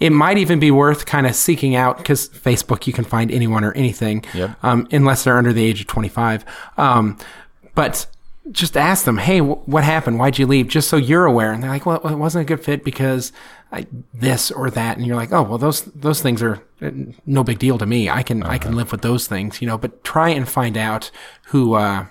it 0.00 0.10
might 0.10 0.36
even 0.38 0.58
be 0.58 0.70
worth 0.70 1.06
kind 1.06 1.26
of 1.26 1.34
seeking 1.34 1.74
out 1.74 1.96
because 1.96 2.28
Facebook 2.28 2.86
you 2.86 2.92
can 2.92 3.04
find 3.04 3.30
anyone 3.30 3.64
or 3.64 3.72
anything 3.72 4.24
Yep. 4.34 4.50
um, 4.62 4.86
unless 4.92 5.24
they're 5.24 5.38
under 5.38 5.52
the 5.52 5.64
age 5.64 5.80
of 5.80 5.86
25 5.86 6.44
um, 6.76 7.16
but 7.74 8.06
just 8.52 8.76
ask 8.76 9.04
them 9.04 9.18
hey 9.18 9.40
wh- 9.40 9.68
what 9.68 9.82
happened? 9.82 10.20
Why'd 10.20 10.38
you 10.38 10.46
leave? 10.46 10.68
Just 10.68 10.88
so 10.88 10.96
you're 10.96 11.24
aware. 11.24 11.50
And 11.52 11.60
they're 11.62 11.70
like 11.70 11.84
well 11.84 11.96
it 12.06 12.14
wasn't 12.16 12.42
a 12.42 12.46
good 12.46 12.62
fit 12.64 12.84
because 12.84 13.32
I, 13.72 13.88
this 14.14 14.52
or 14.52 14.70
that. 14.70 14.96
And 14.96 15.04
you're 15.04 15.16
like 15.16 15.32
oh 15.32 15.42
well 15.42 15.58
those 15.58 15.82
those 15.86 16.22
things 16.22 16.44
are 16.44 16.62
uh, 16.80 16.90
no 17.26 17.42
big 17.42 17.58
deal 17.58 17.76
to 17.78 17.86
me. 17.86 18.08
I 18.08 18.22
can 18.22 18.44
I 18.44 18.58
can 18.58 18.76
live 18.76 18.92
with 18.92 19.00
those 19.02 19.26
things 19.26 19.60
you 19.60 19.66
know 19.66 19.76
but 19.76 20.04
try 20.04 20.28
and 20.28 20.48
find 20.48 20.76
out 20.76 21.10
who 21.46 21.74
uh, 21.74 22.06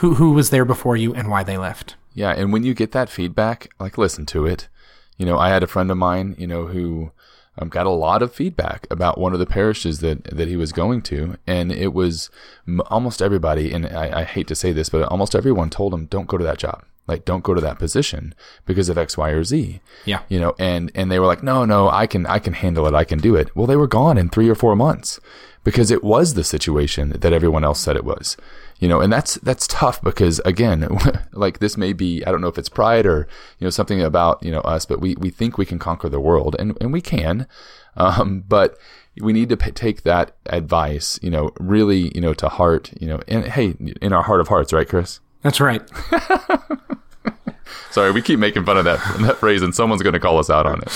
who 0.00 0.14
who 0.14 0.32
was 0.32 0.50
there 0.50 0.64
before 0.64 0.96
you 0.96 1.14
and 1.14 1.28
why 1.28 1.42
they 1.42 1.56
left. 1.56 1.96
Yeah, 2.14 2.30
and 2.30 2.52
when 2.52 2.64
you 2.64 2.74
get 2.74 2.92
that 2.92 3.08
feedback, 3.08 3.70
like 3.78 3.96
listen 3.96 4.26
to 4.26 4.46
it. 4.46 4.68
You 5.16 5.26
know, 5.26 5.38
I 5.38 5.50
had 5.50 5.62
a 5.62 5.66
friend 5.66 5.90
of 5.90 5.98
mine, 5.98 6.34
you 6.38 6.46
know, 6.46 6.66
who 6.66 7.12
um, 7.58 7.68
got 7.68 7.86
a 7.86 7.90
lot 7.90 8.22
of 8.22 8.34
feedback 8.34 8.86
about 8.90 9.18
one 9.18 9.32
of 9.32 9.38
the 9.38 9.46
parishes 9.46 10.00
that 10.00 10.24
that 10.24 10.48
he 10.48 10.56
was 10.56 10.72
going 10.72 11.02
to, 11.02 11.36
and 11.46 11.70
it 11.70 11.92
was 11.92 12.30
m- 12.66 12.80
almost 12.86 13.22
everybody. 13.22 13.72
And 13.72 13.86
I, 13.86 14.20
I 14.20 14.24
hate 14.24 14.48
to 14.48 14.54
say 14.54 14.72
this, 14.72 14.88
but 14.88 15.02
almost 15.08 15.34
everyone 15.34 15.70
told 15.70 15.94
him, 15.94 16.06
"Don't 16.06 16.28
go 16.28 16.38
to 16.38 16.44
that 16.44 16.58
job." 16.58 16.84
Like, 17.06 17.24
don't 17.24 17.42
go 17.42 17.54
to 17.54 17.60
that 17.60 17.80
position 17.80 18.36
because 18.66 18.88
of 18.88 18.96
X, 18.96 19.16
Y, 19.16 19.30
or 19.30 19.42
Z. 19.42 19.80
Yeah. 20.04 20.20
You 20.28 20.38
know, 20.38 20.54
and 20.60 20.92
and 20.94 21.10
they 21.10 21.18
were 21.18 21.26
like, 21.26 21.42
no, 21.42 21.64
no, 21.64 21.90
I 21.90 22.06
can 22.06 22.24
I 22.26 22.38
can 22.38 22.52
handle 22.52 22.86
it. 22.86 22.94
I 22.94 23.02
can 23.02 23.18
do 23.18 23.34
it. 23.34 23.54
Well, 23.56 23.66
they 23.66 23.74
were 23.74 23.88
gone 23.88 24.16
in 24.16 24.28
three 24.28 24.48
or 24.48 24.54
four 24.54 24.76
months 24.76 25.18
because 25.64 25.90
it 25.90 26.04
was 26.04 26.34
the 26.34 26.44
situation 26.44 27.10
that 27.10 27.32
everyone 27.32 27.64
else 27.64 27.80
said 27.80 27.96
it 27.96 28.04
was. 28.04 28.36
You 28.80 28.88
know, 28.88 29.00
and 29.00 29.12
that's 29.12 29.34
that's 29.36 29.66
tough 29.66 30.02
because 30.02 30.40
again, 30.40 30.88
like 31.32 31.58
this 31.58 31.76
may 31.76 31.92
be 31.92 32.24
I 32.24 32.32
don't 32.32 32.40
know 32.40 32.48
if 32.48 32.58
it's 32.58 32.68
pride 32.68 33.06
or 33.06 33.28
you 33.58 33.66
know 33.66 33.70
something 33.70 34.02
about 34.02 34.42
you 34.42 34.50
know 34.50 34.60
us, 34.60 34.86
but 34.86 35.00
we 35.00 35.14
we 35.16 35.30
think 35.30 35.56
we 35.58 35.66
can 35.66 35.78
conquer 35.78 36.08
the 36.08 36.18
world, 36.18 36.56
and 36.58 36.76
and 36.80 36.92
we 36.92 37.02
can, 37.02 37.46
um, 37.96 38.42
but 38.48 38.76
we 39.20 39.32
need 39.32 39.48
to 39.50 39.56
p- 39.56 39.72
take 39.72 40.02
that 40.02 40.34
advice, 40.46 41.18
you 41.22 41.30
know, 41.30 41.50
really, 41.58 42.10
you 42.14 42.20
know, 42.20 42.32
to 42.34 42.48
heart, 42.48 42.90
you 43.00 43.06
know, 43.06 43.20
and 43.28 43.44
hey, 43.44 43.74
in 44.00 44.12
our 44.12 44.22
heart 44.22 44.40
of 44.40 44.48
hearts, 44.48 44.72
right, 44.72 44.88
Chris? 44.88 45.20
That's 45.42 45.60
right. 45.60 45.82
Sorry, 47.90 48.12
we 48.12 48.22
keep 48.22 48.38
making 48.38 48.64
fun 48.64 48.76
of 48.76 48.84
that 48.84 49.00
that 49.20 49.38
phrase, 49.38 49.62
and 49.62 49.74
someone's 49.74 50.02
going 50.02 50.12
to 50.12 50.20
call 50.20 50.38
us 50.38 50.48
out 50.48 50.66
on 50.66 50.80
it. 50.80 50.90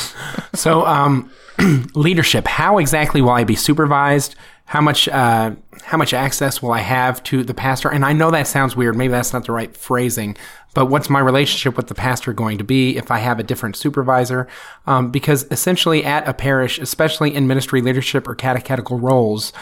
So, 0.54 0.86
um, 0.86 1.30
leadership. 1.94 2.46
How 2.46 2.78
exactly 2.78 3.20
will 3.20 3.30
I 3.30 3.44
be 3.44 3.56
supervised? 3.56 4.36
How 4.66 4.80
much 4.80 5.08
uh, 5.08 5.52
how 5.82 5.98
much 5.98 6.14
access 6.14 6.62
will 6.62 6.72
I 6.72 6.80
have 6.80 7.22
to 7.24 7.44
the 7.44 7.54
pastor? 7.54 7.90
And 7.90 8.04
I 8.04 8.12
know 8.12 8.30
that 8.30 8.46
sounds 8.46 8.74
weird. 8.74 8.96
Maybe 8.96 9.10
that's 9.12 9.32
not 9.32 9.44
the 9.44 9.52
right 9.52 9.76
phrasing. 9.76 10.36
But 10.74 10.86
what's 10.86 11.08
my 11.08 11.20
relationship 11.20 11.76
with 11.76 11.86
the 11.86 11.94
pastor 11.94 12.32
going 12.32 12.58
to 12.58 12.64
be 12.64 12.96
if 12.96 13.10
I 13.10 13.18
have 13.18 13.38
a 13.38 13.44
different 13.44 13.76
supervisor? 13.76 14.48
Um, 14.86 15.10
because 15.10 15.46
essentially, 15.50 16.04
at 16.04 16.26
a 16.28 16.34
parish, 16.34 16.78
especially 16.78 17.34
in 17.34 17.46
ministry 17.46 17.80
leadership 17.80 18.26
or 18.26 18.34
catechetical 18.34 18.98
roles, 18.98 19.52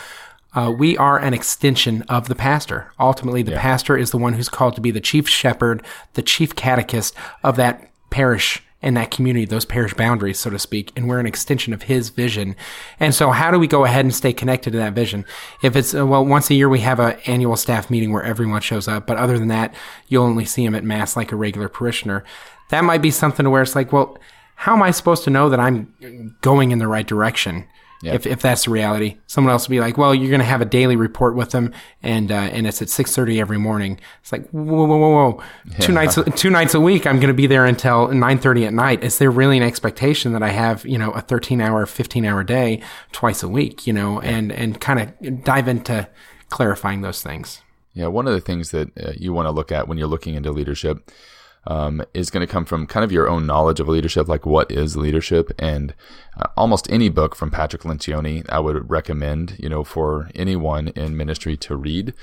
uh, 0.54 0.72
we 0.76 0.96
are 0.96 1.18
an 1.18 1.34
extension 1.34 2.02
of 2.02 2.28
the 2.28 2.34
pastor. 2.34 2.92
Ultimately, 2.98 3.42
the 3.42 3.52
pastor 3.52 3.96
is 3.96 4.10
the 4.10 4.18
one 4.18 4.34
who's 4.34 4.48
called 4.48 4.74
to 4.76 4.80
be 4.80 4.90
the 4.90 5.00
chief 5.00 5.28
shepherd, 5.28 5.82
the 6.14 6.22
chief 6.22 6.54
catechist 6.54 7.14
of 7.42 7.56
that 7.56 7.90
parish 8.10 8.62
and 8.82 8.96
that 8.96 9.10
community, 9.10 9.44
those 9.44 9.64
parish 9.64 9.94
boundaries, 9.94 10.38
so 10.38 10.50
to 10.50 10.58
speak. 10.58 10.92
And 10.96 11.08
we're 11.08 11.20
an 11.20 11.26
extension 11.26 11.72
of 11.72 11.84
his 11.84 12.10
vision. 12.10 12.56
And 12.98 13.14
so, 13.14 13.30
how 13.30 13.50
do 13.50 13.58
we 13.58 13.66
go 13.66 13.84
ahead 13.84 14.04
and 14.04 14.14
stay 14.14 14.32
connected 14.32 14.72
to 14.72 14.78
that 14.78 14.92
vision? 14.92 15.24
If 15.62 15.76
it's, 15.76 15.94
uh, 15.94 16.06
well, 16.06 16.24
once 16.24 16.50
a 16.50 16.54
year 16.54 16.68
we 16.68 16.80
have 16.80 17.00
an 17.00 17.16
annual 17.26 17.56
staff 17.56 17.90
meeting 17.90 18.12
where 18.12 18.24
everyone 18.24 18.60
shows 18.60 18.88
up, 18.88 19.06
but 19.06 19.16
other 19.16 19.38
than 19.38 19.48
that, 19.48 19.74
you'll 20.08 20.24
only 20.24 20.44
see 20.44 20.64
him 20.64 20.74
at 20.74 20.84
Mass 20.84 21.16
like 21.16 21.32
a 21.32 21.36
regular 21.36 21.68
parishioner. 21.68 22.24
That 22.70 22.84
might 22.84 23.02
be 23.02 23.10
something 23.10 23.44
to 23.44 23.50
where 23.50 23.62
it's 23.62 23.76
like, 23.76 23.92
well, 23.92 24.18
how 24.56 24.74
am 24.74 24.82
I 24.82 24.90
supposed 24.90 25.24
to 25.24 25.30
know 25.30 25.48
that 25.48 25.60
I'm 25.60 26.36
going 26.40 26.70
in 26.70 26.78
the 26.78 26.88
right 26.88 27.06
direction? 27.06 27.66
If, 28.02 28.26
if 28.26 28.42
that's 28.42 28.64
the 28.64 28.70
reality, 28.70 29.18
someone 29.26 29.52
else 29.52 29.68
will 29.68 29.72
be 29.72 29.80
like, 29.80 29.96
"Well, 29.96 30.14
you're 30.14 30.30
going 30.30 30.40
to 30.40 30.44
have 30.44 30.60
a 30.60 30.66
daily 30.66 30.96
report 30.96 31.36
with 31.36 31.50
them, 31.50 31.72
and 32.02 32.32
uh, 32.32 32.34
and 32.34 32.66
it's 32.66 32.82
at 32.82 32.88
six 32.88 33.14
thirty 33.14 33.40
every 33.40 33.58
morning." 33.58 34.00
It's 34.20 34.32
like, 34.32 34.48
whoa, 34.50 34.84
whoa, 34.84 34.96
whoa, 34.96 35.10
whoa! 35.10 35.42
Two 35.78 35.92
nights, 35.92 36.18
two 36.34 36.50
nights 36.50 36.74
a 36.74 36.80
week, 36.80 37.06
I'm 37.06 37.16
going 37.16 37.28
to 37.28 37.34
be 37.34 37.46
there 37.46 37.64
until 37.64 38.08
nine 38.08 38.38
thirty 38.38 38.64
at 38.64 38.72
night. 38.72 39.04
Is 39.04 39.18
there 39.18 39.30
really 39.30 39.56
an 39.56 39.62
expectation 39.62 40.32
that 40.32 40.42
I 40.42 40.48
have, 40.50 40.84
you 40.84 40.98
know, 40.98 41.12
a 41.12 41.20
thirteen 41.20 41.60
hour, 41.60 41.86
fifteen 41.86 42.24
hour 42.24 42.42
day 42.42 42.82
twice 43.12 43.42
a 43.42 43.48
week, 43.48 43.86
you 43.86 43.92
know, 43.92 44.20
and 44.20 44.50
and 44.50 44.80
kind 44.80 45.00
of 45.00 45.44
dive 45.44 45.68
into 45.68 46.08
clarifying 46.48 47.00
those 47.00 47.22
things. 47.22 47.62
Yeah, 47.94 48.06
one 48.06 48.26
of 48.26 48.34
the 48.34 48.40
things 48.40 48.70
that 48.70 48.90
uh, 48.98 49.12
you 49.16 49.32
want 49.32 49.46
to 49.46 49.50
look 49.50 49.70
at 49.70 49.86
when 49.86 49.98
you're 49.98 50.06
looking 50.06 50.34
into 50.34 50.50
leadership 50.50 51.10
um, 51.66 52.02
is 52.12 52.30
going 52.30 52.44
to 52.46 52.52
come 52.52 52.64
from 52.64 52.86
kind 52.86 53.04
of 53.04 53.12
your 53.12 53.28
own 53.28 53.46
knowledge 53.46 53.80
of 53.80 53.88
leadership, 53.88 54.28
like 54.28 54.44
what 54.44 54.70
is 54.70 54.96
leadership, 54.96 55.52
and 55.58 55.94
uh, 56.36 56.48
almost 56.56 56.90
any 56.90 57.08
book 57.08 57.34
from 57.34 57.50
Patrick 57.50 57.82
Lencioni 57.82 58.44
I 58.48 58.58
would 58.58 58.90
recommend, 58.90 59.56
you 59.58 59.68
know, 59.68 59.84
for 59.84 60.30
anyone 60.34 60.88
in 60.88 61.16
ministry 61.16 61.56
to 61.58 61.76
read, 61.76 62.14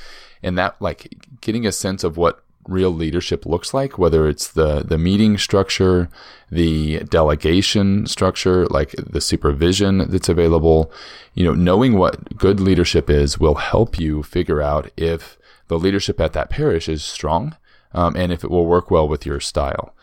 and 0.43 0.58
that 0.58 0.75
like 0.81 1.15
getting 1.41 1.65
a 1.65 1.72
sense 1.72 2.03
of 2.03 2.17
what 2.17 2.43
real 2.67 2.91
leadership 2.91 3.46
looks 3.46 3.74
like, 3.74 3.98
whether 3.98 4.27
it's 4.27 4.50
the 4.50 4.84
the 4.84 4.98
meeting 4.98 5.38
structure, 5.38 6.10
the 6.51 7.00
delegation 7.05 8.05
structure, 8.08 8.67
like 8.67 8.91
the 8.98 9.22
supervision 9.22 10.10
that's 10.10 10.29
available, 10.29 10.91
you 11.34 11.46
know, 11.46 11.53
knowing 11.53 11.98
what 11.98 12.38
good 12.38 12.60
leadership 12.60 13.10
is 13.10 13.39
will 13.39 13.55
help 13.55 14.00
you 14.00 14.22
figure 14.22 14.62
out 14.62 14.91
if 14.98 15.38
the 15.69 15.79
leadership 15.79 16.19
at 16.19 16.34
that 16.34 16.50
parish 16.50 16.89
is 16.89 17.03
strong 17.03 17.55
um, 17.93 18.15
and 18.15 18.31
if 18.31 18.43
it 18.43 18.51
will 18.51 18.65
work 18.65 18.91
well 18.91 19.08
with 19.08 19.25
your 19.25 19.39
style. 19.39 19.93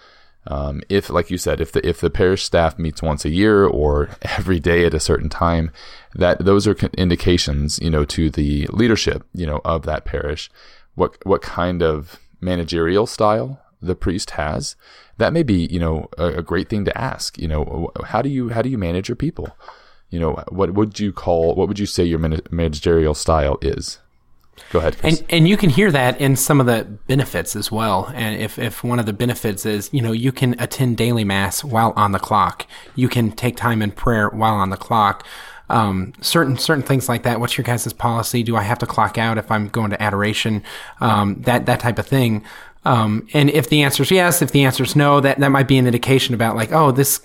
Um, 0.49 0.83
if, 0.89 1.11
like 1.11 1.31
you 1.31 1.39
said, 1.39 1.61
if 1.61 1.73
the 1.73 1.87
if 1.87 2.01
the 2.01 2.11
parish 2.11 2.45
staff 2.45 2.79
meets 2.79 3.03
once 3.03 3.25
a 3.25 3.31
year 3.31 3.67
or 3.67 4.11
every 4.23 4.61
day 4.61 4.85
at 4.85 4.95
a 4.95 5.01
certain 5.01 5.29
time, 5.29 5.71
that 6.15 6.45
those 6.45 6.67
are 6.67 6.77
indications, 6.97 7.79
you 7.81 7.91
know, 7.91 8.05
to 8.07 8.31
the 8.31 8.67
leadership, 8.71 9.25
you 9.35 9.47
know, 9.47 9.61
of 9.65 9.83
that 9.83 10.05
parish, 10.05 10.51
what 10.95 11.17
what 11.27 11.43
kind 11.43 11.83
of 11.83 12.21
managerial 12.41 13.07
style 13.07 13.61
the 13.81 13.97
priest 13.97 14.31
has. 14.31 14.77
That 15.19 15.33
may 15.33 15.43
be, 15.43 15.67
you 15.67 15.81
know, 15.81 16.09
a, 16.19 16.27
a 16.39 16.43
great 16.43 16.69
thing 16.69 16.85
to 16.85 16.99
ask. 16.99 17.39
You 17.39 17.49
know, 17.49 17.91
how 18.05 18.23
do 18.23 18.29
you 18.29 18.51
how 18.51 18.63
do 18.63 18.69
you 18.69 18.79
manage 18.79 19.09
your 19.09 19.17
people? 19.17 19.57
You 20.11 20.21
know, 20.21 20.45
what 20.51 20.75
would 20.75 21.01
you 21.01 21.13
call 21.13 21.55
what 21.55 21.67
would 21.67 21.79
you 21.79 21.87
say 21.87 22.05
your 22.05 22.21
managerial 22.51 23.15
style 23.15 23.59
is? 23.63 23.99
Go 24.71 24.79
ahead. 24.79 24.99
Chris. 24.99 25.21
And 25.21 25.27
and 25.31 25.49
you 25.49 25.57
can 25.57 25.71
hear 25.71 25.91
that 25.93 26.21
in 26.21 26.37
some 26.37 26.61
of 26.61 26.67
the 26.67 26.85
benefits 27.07 27.57
as 27.57 27.71
well. 27.71 28.13
And 28.15 28.41
if 28.41 28.59
if 28.59 28.83
one 28.83 28.99
of 28.99 29.07
the 29.07 29.13
benefits 29.13 29.65
is, 29.67 29.91
you 29.93 30.03
know, 30.03 30.13
you 30.13 30.33
can 30.33 30.55
attend 30.59 30.97
daily 30.97 31.25
mass 31.25 31.63
while 31.63 31.93
on 31.97 32.13
the 32.13 32.19
clock. 32.19 32.67
You 32.95 33.09
can 33.09 33.33
take 33.33 33.57
time 33.57 33.83
in 33.83 33.91
prayer 33.93 34.29
while 34.31 34.55
on 34.55 34.71
the 34.71 34.77
clock. 34.77 35.27
Um, 35.69 36.13
certain 36.21 36.59
certain 36.59 36.85
things 36.85 37.09
like 37.09 37.25
that. 37.25 37.41
What's 37.41 37.59
your 37.59 37.65
guys' 37.65 37.93
policy? 37.93 38.43
Do 38.43 38.57
I 38.57 38.63
have 38.63 38.79
to 38.81 38.87
clock 38.87 39.19
out 39.19 39.39
if 39.39 39.51
I'm 39.51 39.69
going 39.69 39.91
to 39.91 40.01
adoration? 40.03 40.63
Um, 41.01 41.43
that 41.43 41.67
that 41.67 41.81
type 41.81 41.99
of 41.99 42.07
thing. 42.07 42.45
Um, 42.85 43.27
and 43.33 43.51
if 43.51 43.69
the 43.69 43.83
answer 43.83 44.05
is 44.05 44.13
yes, 44.13 44.43
if 44.43 44.53
the 44.53 44.65
answer 44.65 44.85
is 44.85 44.95
no, 44.95 45.19
that 45.21 45.39
that 45.41 45.49
might 45.49 45.67
be 45.67 45.77
an 45.77 45.87
indication 45.87 46.35
about 46.35 46.55
like, 46.55 46.71
oh, 46.73 46.93
this 46.93 47.21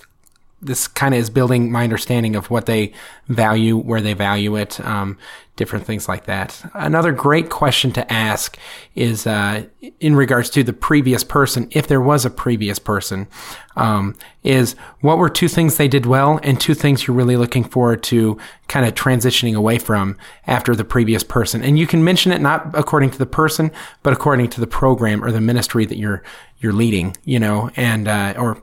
this 0.60 0.88
kind 0.88 1.14
of 1.14 1.20
is 1.20 1.28
building 1.28 1.70
my 1.70 1.84
understanding 1.84 2.36
of 2.36 2.50
what 2.50 2.66
they 2.66 2.92
value, 3.28 3.76
where 3.76 4.00
they 4.00 4.14
value 4.14 4.56
it, 4.56 4.80
um, 4.80 5.18
different 5.62 5.86
things 5.86 6.08
like 6.08 6.24
that. 6.24 6.60
Another 6.74 7.12
great 7.12 7.48
question 7.48 7.92
to 7.92 8.12
ask 8.12 8.58
is 8.96 9.28
uh, 9.28 9.62
in 10.00 10.16
regards 10.16 10.50
to 10.50 10.64
the 10.64 10.72
previous 10.72 11.22
person, 11.22 11.68
if 11.70 11.86
there 11.86 12.00
was 12.00 12.24
a 12.24 12.30
previous 12.30 12.80
person, 12.80 13.28
um, 13.76 14.16
is 14.42 14.74
what 15.02 15.18
were 15.18 15.30
two 15.30 15.46
things 15.46 15.76
they 15.76 15.86
did 15.86 16.04
well 16.04 16.40
and 16.42 16.60
two 16.60 16.74
things 16.74 17.06
you're 17.06 17.16
really 17.16 17.36
looking 17.36 17.62
forward 17.62 18.02
to 18.02 18.36
kind 18.66 18.84
of 18.84 18.94
transitioning 18.94 19.54
away 19.54 19.78
from 19.78 20.16
after 20.48 20.74
the 20.74 20.84
previous 20.84 21.22
person. 21.22 21.62
And 21.62 21.78
you 21.78 21.86
can 21.86 22.02
mention 22.02 22.32
it 22.32 22.40
not 22.40 22.70
according 22.74 23.10
to 23.10 23.18
the 23.18 23.26
person, 23.26 23.70
but 24.02 24.12
according 24.12 24.50
to 24.50 24.60
the 24.60 24.66
program 24.66 25.22
or 25.22 25.30
the 25.30 25.40
ministry 25.40 25.86
that 25.86 25.96
you're 25.96 26.24
you're 26.58 26.72
leading, 26.72 27.16
you 27.24 27.40
know, 27.40 27.70
and 27.74 28.06
uh, 28.06 28.34
or 28.36 28.62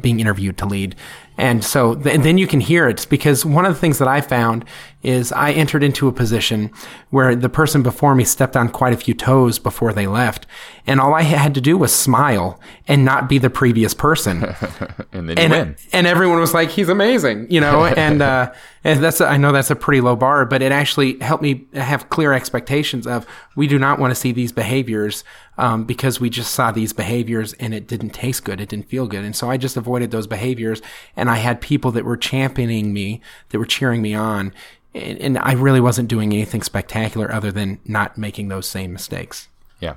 being 0.00 0.20
interviewed 0.20 0.56
to 0.56 0.64
lead. 0.64 0.96
And 1.36 1.62
so 1.62 1.94
th- 1.94 2.22
then 2.22 2.38
you 2.38 2.46
can 2.46 2.60
hear 2.60 2.88
it 2.88 3.06
because 3.10 3.44
one 3.44 3.66
of 3.66 3.74
the 3.74 3.78
things 3.78 3.98
that 3.98 4.08
I 4.08 4.22
found 4.22 4.64
is 5.06 5.30
I 5.30 5.52
entered 5.52 5.84
into 5.84 6.08
a 6.08 6.12
position 6.12 6.72
where 7.10 7.36
the 7.36 7.48
person 7.48 7.84
before 7.84 8.16
me 8.16 8.24
stepped 8.24 8.56
on 8.56 8.68
quite 8.68 8.92
a 8.92 8.96
few 8.96 9.14
toes 9.14 9.60
before 9.60 9.92
they 9.92 10.08
left. 10.08 10.46
And 10.84 11.00
all 11.00 11.14
I 11.14 11.22
had 11.22 11.54
to 11.54 11.60
do 11.60 11.78
was 11.78 11.94
smile 11.94 12.60
and 12.88 13.04
not 13.04 13.28
be 13.28 13.38
the 13.38 13.48
previous 13.48 13.94
person. 13.94 14.42
and 15.12 15.28
then 15.28 15.38
and, 15.38 15.52
win. 15.52 15.76
And 15.92 16.08
everyone 16.08 16.40
was 16.40 16.52
like, 16.52 16.70
he's 16.70 16.88
amazing, 16.88 17.46
you 17.50 17.60
know, 17.60 17.84
and, 17.96 18.20
uh, 18.20 18.52
and 18.82 19.02
that's, 19.02 19.20
a, 19.20 19.26
I 19.26 19.36
know 19.36 19.52
that's 19.52 19.70
a 19.70 19.76
pretty 19.76 20.00
low 20.00 20.16
bar, 20.16 20.44
but 20.44 20.60
it 20.60 20.72
actually 20.72 21.20
helped 21.20 21.42
me 21.42 21.66
have 21.74 22.08
clear 22.08 22.32
expectations 22.32 23.06
of 23.06 23.26
we 23.54 23.68
do 23.68 23.78
not 23.78 24.00
want 24.00 24.10
to 24.10 24.16
see 24.16 24.32
these 24.32 24.50
behaviors, 24.50 25.22
um, 25.56 25.84
because 25.84 26.20
we 26.20 26.30
just 26.30 26.52
saw 26.52 26.72
these 26.72 26.92
behaviors 26.92 27.52
and 27.54 27.72
it 27.74 27.86
didn't 27.86 28.10
taste 28.10 28.44
good. 28.44 28.60
It 28.60 28.68
didn't 28.68 28.88
feel 28.88 29.06
good. 29.06 29.24
And 29.24 29.34
so 29.34 29.48
I 29.48 29.56
just 29.56 29.76
avoided 29.76 30.10
those 30.10 30.26
behaviors. 30.26 30.82
And 31.14 31.30
I 31.30 31.36
had 31.36 31.60
people 31.60 31.92
that 31.92 32.04
were 32.04 32.16
championing 32.16 32.92
me, 32.92 33.20
that 33.48 33.58
were 33.58 33.66
cheering 33.66 34.02
me 34.02 34.14
on 34.14 34.52
and 34.96 35.38
I 35.38 35.52
really 35.52 35.80
wasn't 35.80 36.08
doing 36.08 36.32
anything 36.32 36.62
spectacular 36.62 37.32
other 37.32 37.52
than 37.52 37.78
not 37.84 38.16
making 38.16 38.48
those 38.48 38.68
same 38.68 38.92
mistakes. 38.92 39.48
Yeah. 39.80 39.96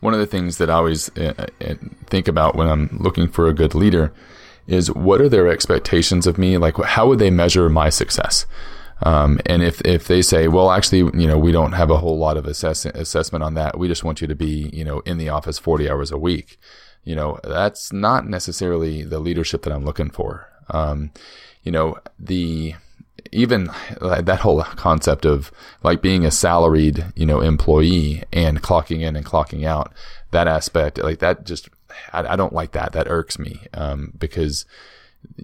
One 0.00 0.12
of 0.12 0.20
the 0.20 0.26
things 0.26 0.58
that 0.58 0.70
I 0.70 0.74
always 0.74 1.08
uh, 1.16 1.46
uh, 1.60 1.74
think 2.06 2.28
about 2.28 2.54
when 2.54 2.68
I'm 2.68 2.98
looking 3.00 3.28
for 3.28 3.48
a 3.48 3.54
good 3.54 3.74
leader 3.74 4.12
is 4.66 4.90
what 4.92 5.20
are 5.20 5.28
their 5.28 5.48
expectations 5.48 6.26
of 6.26 6.38
me? 6.38 6.58
Like, 6.58 6.76
how 6.76 7.06
would 7.08 7.18
they 7.18 7.30
measure 7.30 7.68
my 7.70 7.88
success? 7.88 8.46
Um, 9.02 9.40
and 9.46 9.62
if, 9.62 9.80
if 9.82 10.08
they 10.08 10.22
say, 10.22 10.48
well, 10.48 10.70
actually, 10.70 10.98
you 10.98 11.26
know, 11.26 11.38
we 11.38 11.52
don't 11.52 11.72
have 11.72 11.90
a 11.90 11.98
whole 11.98 12.18
lot 12.18 12.36
of 12.36 12.46
assess- 12.46 12.86
assessment 12.86 13.44
on 13.44 13.54
that. 13.54 13.78
We 13.78 13.88
just 13.88 14.04
want 14.04 14.20
you 14.20 14.26
to 14.26 14.34
be, 14.34 14.70
you 14.72 14.84
know, 14.84 15.00
in 15.00 15.18
the 15.18 15.28
office 15.28 15.58
40 15.58 15.88
hours 15.88 16.10
a 16.10 16.18
week. 16.18 16.58
You 17.04 17.14
know, 17.14 17.38
that's 17.44 17.92
not 17.92 18.26
necessarily 18.26 19.04
the 19.04 19.20
leadership 19.20 19.62
that 19.62 19.72
I'm 19.72 19.84
looking 19.84 20.10
for. 20.10 20.50
Um, 20.70 21.12
you 21.62 21.70
know, 21.70 21.98
the, 22.18 22.74
even 23.32 23.70
that 24.00 24.40
whole 24.40 24.62
concept 24.62 25.24
of 25.24 25.50
like 25.82 26.02
being 26.02 26.24
a 26.24 26.30
salaried, 26.30 27.04
you 27.14 27.26
know, 27.26 27.40
employee 27.40 28.22
and 28.32 28.62
clocking 28.62 29.02
in 29.02 29.16
and 29.16 29.26
clocking 29.26 29.64
out, 29.64 29.92
that 30.30 30.48
aspect, 30.48 30.98
like 30.98 31.18
that 31.20 31.44
just, 31.44 31.68
I, 32.12 32.32
I 32.32 32.36
don't 32.36 32.52
like 32.52 32.72
that. 32.72 32.92
That 32.92 33.08
irks 33.08 33.38
me 33.38 33.60
um, 33.74 34.12
because 34.18 34.66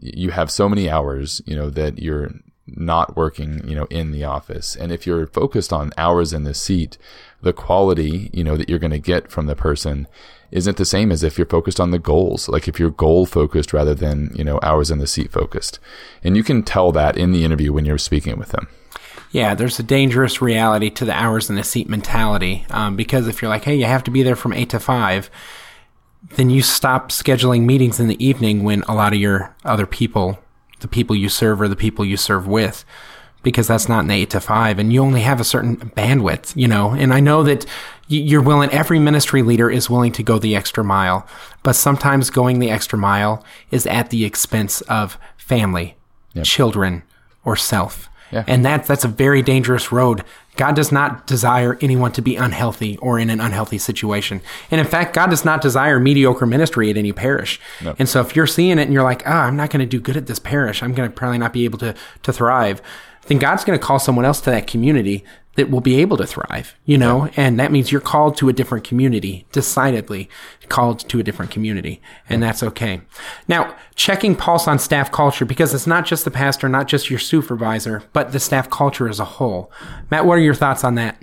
you 0.00 0.30
have 0.30 0.50
so 0.50 0.68
many 0.68 0.88
hours, 0.88 1.42
you 1.46 1.56
know, 1.56 1.70
that 1.70 1.98
you're 1.98 2.32
not 2.66 3.16
working, 3.16 3.66
you 3.68 3.74
know, 3.74 3.86
in 3.86 4.12
the 4.12 4.24
office. 4.24 4.76
And 4.76 4.92
if 4.92 5.06
you're 5.06 5.26
focused 5.26 5.72
on 5.72 5.92
hours 5.96 6.32
in 6.32 6.44
the 6.44 6.54
seat, 6.54 6.98
the 7.42 7.52
quality, 7.52 8.30
you 8.32 8.44
know, 8.44 8.56
that 8.56 8.68
you're 8.68 8.78
going 8.78 8.92
to 8.92 8.98
get 8.98 9.30
from 9.30 9.46
the 9.46 9.56
person 9.56 10.06
isn't 10.52 10.76
the 10.76 10.85
same 10.85 11.11
as 11.11 11.23
if 11.23 11.38
you're 11.38 11.47
focused 11.47 11.80
on 11.80 11.90
the 11.90 11.99
goals. 11.99 12.49
Like 12.49 12.68
if 12.68 12.78
you're 12.78 12.90
goal 12.90 13.26
focused 13.26 13.73
rather 13.73 13.94
than, 13.94 14.30
you 14.35 14.44
know, 14.44 14.61
hours 14.62 14.90
in 14.90 14.99
the 14.99 15.06
seat 15.06 15.32
focused. 15.32 15.80
And 16.23 16.37
you 16.37 16.44
can 16.44 16.62
tell 16.62 16.92
that 16.92 17.16
in 17.16 17.32
the 17.32 17.44
interview 17.44 17.73
when 17.73 17.85
you're 17.85 17.99
speaking 17.99 18.38
with 18.38 18.50
them. 18.50 18.68
Yeah, 19.32 19.54
there's 19.54 19.78
a 19.78 19.82
dangerous 19.82 20.42
reality 20.42 20.90
to 20.90 21.06
the 21.06 21.14
hours 21.14 21.49
in 21.49 21.56
the 21.56 21.64
seat 21.64 21.88
mentality 21.88 22.66
um, 22.68 22.97
because 22.97 23.26
if 23.26 23.40
you're 23.40 23.49
like, 23.49 23.64
hey, 23.64 23.75
you 23.75 23.87
have 23.87 24.04
to 24.04 24.11
be 24.11 24.23
there 24.23 24.37
from 24.37 24.52
eight 24.52 24.68
to 24.71 24.78
five, 24.78 25.30
then 26.37 26.50
you 26.50 26.61
stop 26.61 27.09
scheduling 27.09 27.62
meetings 27.62 27.99
in 27.99 28.09
the 28.09 28.25
evening 28.25 28.62
when 28.62 28.82
a 28.82 28.94
lot 28.94 29.14
of 29.14 29.18
your 29.18 29.56
other 29.64 29.87
people, 29.87 30.38
the 30.80 30.88
people 30.88 31.16
you 31.16 31.30
serve 31.30 31.62
or 31.62 31.68
the 31.68 31.76
people 31.76 32.04
you 32.04 32.18
serve 32.18 32.47
with, 32.47 32.85
because 33.42 33.66
that's 33.66 33.88
not 33.88 34.04
an 34.04 34.11
eight 34.11 34.30
to 34.30 34.40
five 34.40 34.78
and 34.78 34.92
you 34.92 35.02
only 35.02 35.22
have 35.22 35.40
a 35.40 35.44
certain 35.44 35.76
bandwidth, 35.76 36.54
you 36.56 36.68
know. 36.68 36.90
And 36.90 37.12
I 37.12 37.20
know 37.20 37.42
that 37.42 37.66
you're 38.08 38.42
willing, 38.42 38.70
every 38.70 38.99
ministry 38.99 39.42
leader 39.42 39.70
is 39.70 39.88
willing 39.88 40.12
to 40.12 40.22
go 40.22 40.38
the 40.38 40.54
extra 40.54 40.84
mile, 40.84 41.26
but 41.62 41.75
sometimes 41.75 42.30
going 42.30 42.58
the 42.58 42.70
extra 42.70 42.99
mile 42.99 43.44
is 43.70 43.87
at 43.87 44.11
the 44.11 44.25
expense 44.25 44.80
of 44.82 45.18
family, 45.37 45.96
yep. 46.34 46.44
children, 46.44 47.02
or 47.44 47.56
self. 47.56 48.08
Yeah. 48.30 48.44
And 48.46 48.64
that, 48.64 48.87
that's 48.87 49.04
a 49.04 49.08
very 49.08 49.42
dangerous 49.42 49.92
road. 49.92 50.25
God 50.56 50.75
does 50.75 50.90
not 50.90 51.26
desire 51.26 51.78
anyone 51.80 52.12
to 52.12 52.22
be 52.22 52.37
unhealthy 52.37 52.96
or 52.99 53.18
in 53.18 53.30
an 53.30 53.40
unhealthy 53.40 53.78
situation. 53.78 54.40
And 54.70 54.80
in 54.80 54.87
fact, 54.87 55.14
God 55.14 55.28
does 55.30 55.44
not 55.44 55.61
desire 55.61 55.99
mediocre 56.00 56.46
ministry 56.46 56.90
at 56.90 56.96
any 56.96 57.12
parish. 57.12 57.61
No. 57.82 57.94
And 57.99 58.08
so 58.08 58.20
if 58.20 58.34
you're 58.34 58.46
seeing 58.46 58.78
it 58.78 58.82
and 58.82 58.92
you're 58.92 59.02
like, 59.02 59.22
ah, 59.26 59.44
oh, 59.44 59.46
I'm 59.49 59.56
not 59.56 59.70
going 59.70 59.80
to 59.80 59.87
do 59.87 60.00
good 60.00 60.16
at 60.16 60.26
this 60.26 60.38
parish, 60.38 60.82
I'm 60.82 60.94
going 60.94 61.11
to 61.11 61.14
probably 61.14 61.38
not 61.38 61.52
be 61.52 61.64
able 61.64 61.78
to, 61.80 61.94
to 62.22 62.32
thrive 62.32 62.80
then 63.26 63.38
God's 63.38 63.64
going 63.64 63.79
to 63.79 63.85
call 63.85 63.99
someone 63.99 64.25
else 64.25 64.41
to 64.43 64.50
that 64.50 64.67
community 64.67 65.25
that 65.55 65.71
will 65.71 65.81
be 65.81 65.97
able 65.97 66.17
to 66.17 66.26
thrive, 66.26 66.75
you 66.87 66.97
know, 66.97 67.29
and 67.37 67.61
that 67.61 67.71
means 67.71 67.93
you're 67.93 68.00
called 68.00 68.37
to 68.38 68.49
a 68.49 68.55
different 68.55 68.85
community, 68.85 69.45
decidedly 69.52 70.29
called 70.69 71.00
to 71.11 71.21
a 71.21 71.23
different 71.23 71.50
community, 71.50 72.00
and 72.29 72.43
that's 72.43 72.62
okay. 72.62 73.02
Now, 73.49 73.76
checking 73.95 74.35
pulse 74.35 74.67
on 74.67 74.79
staff 74.79 75.12
culture, 75.12 75.45
because 75.45 75.75
it's 75.75 75.87
not 75.87 76.07
just 76.07 76.25
the 76.25 76.31
pastor, 76.31 76.71
not 76.71 76.88
just 76.88 77.11
your 77.11 77.19
supervisor, 77.19 78.02
but 78.14 78.33
the 78.33 78.41
staff 78.41 78.71
culture 78.71 79.09
as 79.09 79.21
a 79.21 79.26
whole. 79.26 79.71
Matt, 80.11 80.25
what 80.25 80.38
are 80.38 80.43
your 80.43 80.55
thoughts 80.55 80.85
on 80.85 80.95
that? 80.95 81.21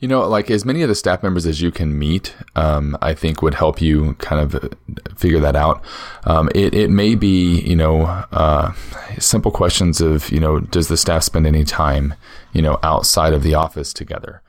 You 0.00 0.08
know, 0.08 0.26
like 0.26 0.50
as 0.50 0.64
many 0.64 0.80
of 0.80 0.88
the 0.88 0.94
staff 0.94 1.22
members 1.22 1.44
as 1.44 1.60
you 1.60 1.70
can 1.70 1.98
meet, 1.98 2.34
um, 2.56 2.96
I 3.02 3.12
think 3.12 3.42
would 3.42 3.54
help 3.54 3.82
you 3.82 4.14
kind 4.14 4.40
of 4.40 4.74
figure 5.14 5.40
that 5.40 5.54
out. 5.54 5.84
Um, 6.24 6.48
it, 6.54 6.74
it 6.74 6.88
may 6.88 7.14
be, 7.14 7.60
you 7.60 7.76
know, 7.76 8.04
uh, 8.32 8.72
simple 9.18 9.50
questions 9.50 10.00
of, 10.00 10.30
you 10.30 10.40
know, 10.40 10.58
does 10.58 10.88
the 10.88 10.96
staff 10.96 11.24
spend 11.24 11.46
any 11.46 11.64
time, 11.64 12.14
you 12.54 12.62
know, 12.62 12.78
outside 12.82 13.34
of 13.34 13.42
the 13.42 13.54
office 13.54 13.92
together? 13.92 14.40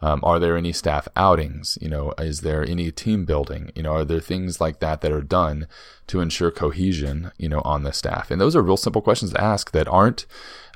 Um, 0.00 0.20
are 0.22 0.38
there 0.38 0.56
any 0.56 0.72
staff 0.72 1.06
outings? 1.16 1.78
You 1.80 1.88
know, 1.88 2.12
is 2.18 2.40
there 2.40 2.62
any 2.62 2.90
team 2.90 3.24
building? 3.24 3.72
You 3.74 3.82
know, 3.82 3.92
are 3.92 4.04
there 4.04 4.20
things 4.20 4.60
like 4.60 4.80
that 4.80 5.00
that 5.02 5.12
are 5.12 5.22
done 5.22 5.66
to 6.08 6.20
ensure 6.20 6.50
cohesion? 6.50 7.30
You 7.38 7.48
know, 7.48 7.62
on 7.64 7.84
the 7.84 7.92
staff, 7.92 8.30
and 8.30 8.40
those 8.40 8.54
are 8.54 8.62
real 8.62 8.76
simple 8.76 9.00
questions 9.00 9.32
to 9.32 9.40
ask 9.40 9.70
that 9.72 9.88
aren't 9.88 10.26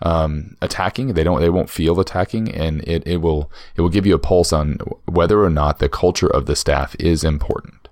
um, 0.03 0.57
attacking. 0.61 1.15
They 1.15 1.25
don't. 1.25 1.41
They 1.41 1.51
won't 1.51 1.71
feel 1.71 1.99
attacking, 2.01 2.53
and 2.53 2.83
it 2.87 3.07
it 3.07 3.19
will 3.19 3.51
it 3.77 3.81
will 3.81 3.89
give 3.89 4.07
you 4.07 4.15
a 4.15 4.19
pulse 4.19 4.53
on 4.53 4.79
whether 5.07 5.43
or 5.43 5.51
not 5.51 5.79
the 5.79 5.89
culture 5.89 6.29
of 6.29 6.47
the 6.47 6.57
staff 6.57 6.97
is 6.99 7.25
important. 7.25 7.89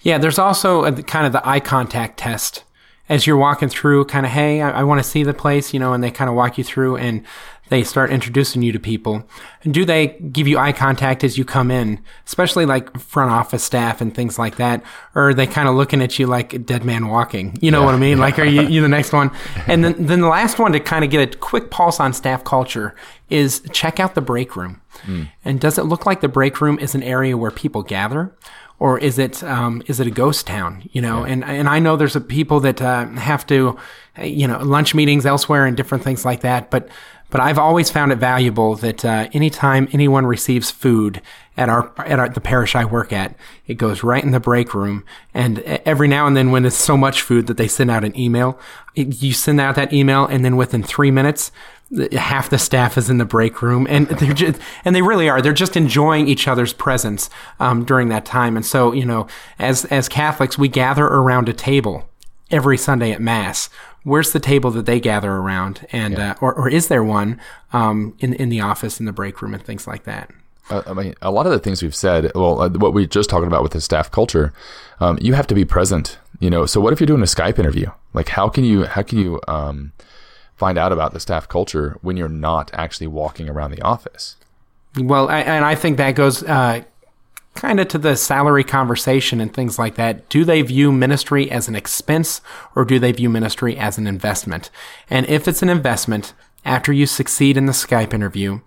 Yeah, 0.00 0.18
there's 0.18 0.38
also 0.38 0.84
a, 0.84 1.02
kind 1.02 1.26
of 1.26 1.32
the 1.32 1.46
eye 1.46 1.60
contact 1.60 2.18
test 2.18 2.64
as 3.08 3.26
you're 3.26 3.36
walking 3.36 3.68
through, 3.68 4.04
kind 4.04 4.26
of, 4.26 4.32
hey, 4.32 4.60
I, 4.60 4.80
I 4.80 4.84
want 4.84 5.02
to 5.02 5.08
see 5.08 5.22
the 5.22 5.34
place, 5.34 5.72
you 5.72 5.80
know, 5.80 5.92
and 5.92 6.04
they 6.04 6.10
kind 6.10 6.28
of 6.28 6.36
walk 6.36 6.58
you 6.58 6.64
through 6.64 6.96
and 6.96 7.24
they 7.68 7.84
start 7.84 8.10
introducing 8.10 8.62
you 8.62 8.72
to 8.72 8.78
people. 8.78 9.26
And 9.62 9.74
do 9.74 9.84
they 9.84 10.08
give 10.08 10.48
you 10.48 10.58
eye 10.58 10.72
contact 10.72 11.24
as 11.24 11.36
you 11.36 11.44
come 11.44 11.70
in, 11.70 12.00
especially 12.26 12.66
like 12.66 12.98
front 12.98 13.30
office 13.30 13.62
staff 13.62 14.00
and 14.00 14.14
things 14.14 14.38
like 14.38 14.56
that? 14.56 14.82
Or 15.14 15.30
are 15.30 15.34
they 15.34 15.46
kind 15.46 15.68
of 15.68 15.74
looking 15.74 16.00
at 16.02 16.18
you 16.18 16.26
like 16.26 16.54
a 16.54 16.58
dead 16.58 16.84
man 16.84 17.08
walking? 17.08 17.58
You 17.60 17.70
know 17.70 17.80
yeah. 17.80 17.86
what 17.86 17.94
I 17.94 17.98
mean? 17.98 18.18
Like, 18.18 18.38
are 18.38 18.44
you, 18.44 18.62
you 18.62 18.80
the 18.80 18.88
next 18.88 19.12
one? 19.12 19.30
And 19.66 19.84
then, 19.84 20.06
then 20.06 20.20
the 20.22 20.28
last 20.28 20.58
one 20.58 20.72
to 20.72 20.80
kind 20.80 21.04
of 21.04 21.10
get 21.10 21.34
a 21.34 21.36
quick 21.36 21.70
pulse 21.70 22.00
on 22.00 22.14
staff 22.14 22.42
culture 22.42 22.94
is 23.28 23.60
check 23.72 24.00
out 24.00 24.14
the 24.14 24.22
break 24.22 24.56
room. 24.56 24.80
Mm. 25.02 25.28
And 25.44 25.60
does 25.60 25.78
it 25.78 25.82
look 25.82 26.06
like 26.06 26.22
the 26.22 26.28
break 26.28 26.60
room 26.60 26.78
is 26.78 26.94
an 26.94 27.02
area 27.02 27.36
where 27.36 27.50
people 27.50 27.82
gather? 27.82 28.34
Or 28.78 28.98
is 28.98 29.18
it 29.18 29.42
um, 29.42 29.82
is 29.86 30.00
it 30.00 30.06
a 30.06 30.10
ghost 30.10 30.46
town? 30.46 30.88
You 30.92 31.02
know, 31.02 31.24
yeah. 31.24 31.32
and 31.32 31.44
and 31.44 31.68
I 31.68 31.78
know 31.78 31.96
there's 31.96 32.16
a 32.16 32.20
people 32.20 32.60
that 32.60 32.80
uh, 32.80 33.06
have 33.06 33.46
to, 33.48 33.76
you 34.22 34.46
know, 34.46 34.58
lunch 34.62 34.94
meetings 34.94 35.26
elsewhere 35.26 35.66
and 35.66 35.76
different 35.76 36.04
things 36.04 36.24
like 36.24 36.40
that. 36.40 36.70
But 36.70 36.88
but 37.30 37.40
I've 37.40 37.58
always 37.58 37.90
found 37.90 38.10
it 38.10 38.16
valuable 38.16 38.74
that 38.76 39.04
uh, 39.04 39.28
anytime 39.32 39.88
anyone 39.92 40.24
receives 40.24 40.70
food 40.70 41.20
at 41.56 41.68
our 41.68 41.92
at 41.98 42.18
our, 42.18 42.28
the 42.28 42.40
parish 42.40 42.74
I 42.74 42.84
work 42.84 43.12
at, 43.12 43.34
it 43.66 43.74
goes 43.74 44.02
right 44.02 44.22
in 44.22 44.30
the 44.30 44.40
break 44.40 44.74
room. 44.74 45.04
And 45.34 45.58
every 45.58 46.08
now 46.08 46.26
and 46.26 46.36
then, 46.36 46.52
when 46.52 46.64
it's 46.64 46.76
so 46.76 46.96
much 46.96 47.20
food 47.20 47.46
that 47.48 47.56
they 47.56 47.68
send 47.68 47.90
out 47.90 48.04
an 48.04 48.18
email, 48.18 48.58
it, 48.94 49.20
you 49.22 49.32
send 49.32 49.60
out 49.60 49.74
that 49.74 49.92
email, 49.92 50.24
and 50.24 50.44
then 50.44 50.56
within 50.56 50.82
three 50.82 51.10
minutes, 51.10 51.50
half 52.12 52.50
the 52.50 52.58
staff 52.58 52.98
is 52.98 53.08
in 53.08 53.18
the 53.18 53.24
break 53.24 53.62
room 53.62 53.86
and 53.88 54.08
they're 54.08 54.34
just 54.34 54.60
and 54.84 54.94
they 54.94 55.02
really 55.02 55.28
are 55.28 55.40
they're 55.40 55.52
just 55.52 55.76
enjoying 55.76 56.28
each 56.28 56.46
other's 56.46 56.72
presence 56.72 57.30
um, 57.60 57.84
during 57.84 58.08
that 58.08 58.26
time 58.26 58.56
and 58.56 58.66
so 58.66 58.92
you 58.92 59.06
know 59.06 59.26
as 59.58 59.86
as 59.86 60.08
catholics 60.08 60.58
we 60.58 60.68
gather 60.68 61.06
around 61.06 61.48
a 61.48 61.52
table 61.52 62.08
every 62.50 62.76
sunday 62.76 63.10
at 63.10 63.22
mass 63.22 63.70
where's 64.02 64.32
the 64.32 64.40
table 64.40 64.70
that 64.70 64.84
they 64.84 65.00
gather 65.00 65.32
around 65.32 65.86
and 65.90 66.14
yeah. 66.14 66.32
uh, 66.32 66.34
or, 66.42 66.54
or 66.54 66.68
is 66.68 66.88
there 66.88 67.04
one 67.04 67.40
um, 67.72 68.14
in 68.18 68.34
in 68.34 68.50
the 68.50 68.60
office 68.60 69.00
in 69.00 69.06
the 69.06 69.12
break 69.12 69.40
room 69.40 69.54
and 69.54 69.64
things 69.64 69.86
like 69.86 70.04
that 70.04 70.30
uh, 70.70 70.82
I 70.86 70.92
mean, 70.92 71.14
a 71.22 71.30
lot 71.30 71.46
of 71.46 71.52
the 71.52 71.58
things 71.58 71.82
we've 71.82 71.94
said, 71.94 72.30
well, 72.34 72.60
uh, 72.60 72.68
what 72.68 72.92
we 72.92 73.06
just 73.06 73.30
talking 73.30 73.46
about 73.46 73.62
with 73.62 73.72
the 73.72 73.80
staff 73.80 74.10
culture, 74.10 74.52
um, 75.00 75.18
you 75.18 75.32
have 75.32 75.46
to 75.46 75.54
be 75.54 75.64
present, 75.64 76.18
you 76.40 76.50
know. 76.50 76.66
So 76.66 76.78
what 76.78 76.92
if 76.92 77.00
you're 77.00 77.06
doing 77.06 77.22
a 77.22 77.24
Skype 77.24 77.58
interview? 77.58 77.90
Like, 78.12 78.28
how 78.28 78.50
can 78.50 78.64
you, 78.64 78.84
how 78.84 79.00
can 79.00 79.18
you, 79.18 79.40
um, 79.48 79.92
find 80.58 80.76
out 80.76 80.92
about 80.92 81.12
the 81.12 81.20
staff 81.20 81.48
culture 81.48 81.96
when 82.02 82.16
you're 82.16 82.28
not 82.28 82.70
actually 82.74 83.06
walking 83.06 83.48
around 83.48 83.70
the 83.70 83.80
office. 83.82 84.36
Well, 84.98 85.30
and 85.30 85.64
I 85.64 85.76
think 85.76 85.96
that 85.98 86.16
goes 86.16 86.42
uh, 86.42 86.82
kind 87.54 87.78
of 87.78 87.86
to 87.88 87.98
the 87.98 88.16
salary 88.16 88.64
conversation 88.64 89.40
and 89.40 89.54
things 89.54 89.78
like 89.78 89.94
that. 89.94 90.28
Do 90.28 90.44
they 90.44 90.60
view 90.62 90.90
ministry 90.90 91.48
as 91.48 91.68
an 91.68 91.76
expense 91.76 92.40
or 92.74 92.84
do 92.84 92.98
they 92.98 93.12
view 93.12 93.28
ministry 93.28 93.76
as 93.76 93.98
an 93.98 94.08
investment? 94.08 94.70
And 95.08 95.26
if 95.26 95.46
it's 95.46 95.62
an 95.62 95.68
investment, 95.68 96.34
after 96.64 96.92
you 96.92 97.06
succeed 97.06 97.56
in 97.56 97.66
the 97.66 97.72
Skype 97.72 98.12
interview, 98.12 98.60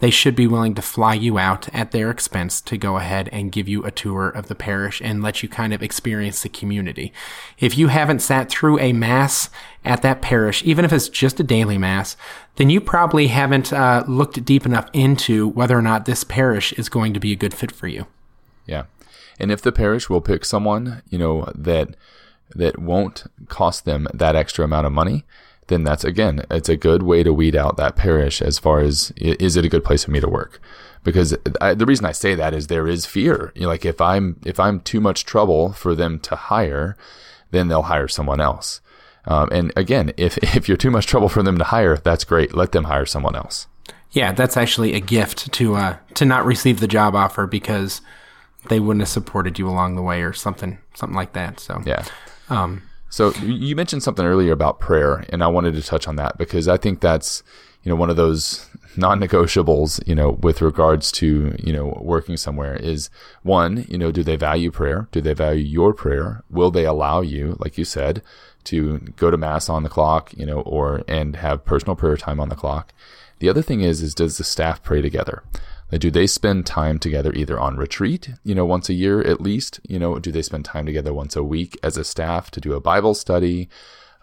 they 0.00 0.10
should 0.10 0.36
be 0.36 0.46
willing 0.46 0.74
to 0.74 0.82
fly 0.82 1.14
you 1.14 1.38
out 1.38 1.72
at 1.74 1.90
their 1.90 2.10
expense 2.10 2.60
to 2.60 2.76
go 2.76 2.96
ahead 2.96 3.28
and 3.32 3.52
give 3.52 3.68
you 3.68 3.84
a 3.84 3.90
tour 3.90 4.28
of 4.28 4.46
the 4.46 4.54
parish 4.54 5.00
and 5.02 5.22
let 5.22 5.42
you 5.42 5.48
kind 5.48 5.74
of 5.74 5.82
experience 5.82 6.42
the 6.42 6.48
community. 6.48 7.12
If 7.58 7.76
you 7.76 7.88
haven't 7.88 8.20
sat 8.20 8.48
through 8.48 8.78
a 8.78 8.92
mass 8.92 9.50
at 9.84 10.02
that 10.02 10.22
parish, 10.22 10.62
even 10.64 10.84
if 10.84 10.92
it's 10.92 11.08
just 11.08 11.40
a 11.40 11.44
daily 11.44 11.78
mass, 11.78 12.16
then 12.56 12.70
you 12.70 12.80
probably 12.80 13.28
haven't 13.28 13.72
uh, 13.72 14.04
looked 14.06 14.44
deep 14.44 14.64
enough 14.64 14.88
into 14.92 15.48
whether 15.48 15.76
or 15.76 15.82
not 15.82 16.04
this 16.04 16.24
parish 16.24 16.72
is 16.74 16.88
going 16.88 17.12
to 17.14 17.20
be 17.20 17.32
a 17.32 17.36
good 17.36 17.54
fit 17.54 17.72
for 17.72 17.88
you. 17.88 18.06
Yeah. 18.66 18.84
And 19.38 19.50
if 19.50 19.62
the 19.62 19.72
parish 19.72 20.08
will 20.08 20.20
pick 20.20 20.44
someone, 20.44 21.02
you 21.08 21.18
know, 21.18 21.50
that 21.54 21.96
that 22.54 22.78
won't 22.78 23.24
cost 23.48 23.84
them 23.84 24.08
that 24.14 24.34
extra 24.34 24.64
amount 24.64 24.86
of 24.86 24.92
money, 24.92 25.24
then 25.68 25.84
that's 25.84 26.04
again, 26.04 26.44
it's 26.50 26.68
a 26.68 26.76
good 26.76 27.02
way 27.02 27.22
to 27.22 27.32
weed 27.32 27.54
out 27.54 27.76
that 27.76 27.96
parish 27.96 28.42
as 28.42 28.58
far 28.58 28.80
as 28.80 29.12
is 29.16 29.56
it 29.56 29.64
a 29.64 29.68
good 29.68 29.84
place 29.84 30.04
for 30.04 30.10
me 30.10 30.20
to 30.20 30.28
work? 30.28 30.60
Because 31.04 31.36
I, 31.60 31.74
the 31.74 31.86
reason 31.86 32.04
I 32.04 32.12
say 32.12 32.34
that 32.34 32.52
is 32.52 32.66
there 32.66 32.88
is 32.88 33.06
fear. 33.06 33.52
You 33.54 33.62
know, 33.62 33.68
like 33.68 33.84
if 33.84 34.00
I'm 34.00 34.40
if 34.44 34.58
I'm 34.58 34.80
too 34.80 35.00
much 35.00 35.24
trouble 35.24 35.72
for 35.72 35.94
them 35.94 36.18
to 36.20 36.36
hire, 36.36 36.96
then 37.50 37.68
they'll 37.68 37.82
hire 37.82 38.08
someone 38.08 38.40
else. 38.40 38.80
Um, 39.26 39.48
and 39.52 39.72
again, 39.76 40.12
if 40.16 40.38
if 40.56 40.68
you're 40.68 40.76
too 40.76 40.90
much 40.90 41.06
trouble 41.06 41.28
for 41.28 41.42
them 41.42 41.58
to 41.58 41.64
hire, 41.64 41.96
that's 41.96 42.24
great. 42.24 42.54
Let 42.54 42.72
them 42.72 42.84
hire 42.84 43.06
someone 43.06 43.36
else. 43.36 43.66
Yeah, 44.10 44.32
that's 44.32 44.56
actually 44.56 44.94
a 44.94 45.00
gift 45.00 45.52
to 45.52 45.76
uh, 45.76 45.96
to 46.14 46.24
not 46.24 46.46
receive 46.46 46.80
the 46.80 46.88
job 46.88 47.14
offer 47.14 47.46
because 47.46 48.00
they 48.68 48.80
wouldn't 48.80 49.02
have 49.02 49.08
supported 49.08 49.58
you 49.58 49.68
along 49.68 49.96
the 49.96 50.02
way 50.02 50.22
or 50.22 50.32
something 50.32 50.78
something 50.94 51.16
like 51.16 51.34
that. 51.34 51.60
So 51.60 51.82
yeah. 51.84 52.04
Um, 52.48 52.82
so 53.10 53.32
you 53.34 53.74
mentioned 53.74 54.02
something 54.02 54.24
earlier 54.24 54.52
about 54.52 54.80
prayer, 54.80 55.24
and 55.30 55.42
I 55.42 55.48
wanted 55.48 55.74
to 55.74 55.82
touch 55.82 56.06
on 56.06 56.16
that 56.16 56.36
because 56.38 56.68
I 56.68 56.76
think 56.76 57.00
that's 57.00 57.42
you 57.82 57.90
know 57.90 57.96
one 57.96 58.10
of 58.10 58.16
those 58.16 58.68
non-negotiables, 58.96 60.06
you 60.06 60.14
know, 60.14 60.32
with 60.42 60.60
regards 60.60 61.12
to 61.12 61.54
you 61.58 61.72
know 61.72 61.98
working 62.02 62.36
somewhere 62.36 62.76
is 62.76 63.08
one, 63.42 63.86
you 63.88 63.96
know, 63.96 64.10
do 64.10 64.22
they 64.22 64.36
value 64.36 64.70
prayer? 64.70 65.08
Do 65.12 65.20
they 65.20 65.34
value 65.34 65.64
your 65.64 65.94
prayer? 65.94 66.42
Will 66.50 66.70
they 66.70 66.84
allow 66.84 67.20
you, 67.20 67.56
like 67.60 67.78
you 67.78 67.84
said, 67.84 68.22
to 68.64 68.98
go 69.16 69.30
to 69.30 69.36
mass 69.36 69.68
on 69.68 69.82
the 69.82 69.88
clock, 69.88 70.32
you 70.36 70.44
know, 70.44 70.60
or 70.60 71.02
and 71.08 71.36
have 71.36 71.64
personal 71.64 71.96
prayer 71.96 72.16
time 72.16 72.40
on 72.40 72.48
the 72.48 72.56
clock? 72.56 72.92
The 73.38 73.48
other 73.48 73.62
thing 73.62 73.80
is, 73.80 74.02
is 74.02 74.14
does 74.14 74.36
the 74.36 74.44
staff 74.44 74.82
pray 74.82 75.00
together? 75.00 75.42
Like, 75.90 76.00
do 76.02 76.10
they 76.10 76.26
spend 76.26 76.66
time 76.66 76.98
together 76.98 77.32
either 77.32 77.58
on 77.58 77.76
retreat, 77.76 78.30
you 78.44 78.54
know, 78.54 78.66
once 78.66 78.88
a 78.88 78.94
year 78.94 79.20
at 79.22 79.40
least? 79.40 79.80
You 79.88 79.98
know, 79.98 80.18
do 80.18 80.30
they 80.30 80.42
spend 80.42 80.64
time 80.64 80.86
together 80.86 81.14
once 81.14 81.34
a 81.34 81.42
week 81.42 81.78
as 81.82 81.96
a 81.96 82.04
staff 82.04 82.50
to 82.52 82.60
do 82.60 82.74
a 82.74 82.80
Bible 82.80 83.14
study, 83.14 83.68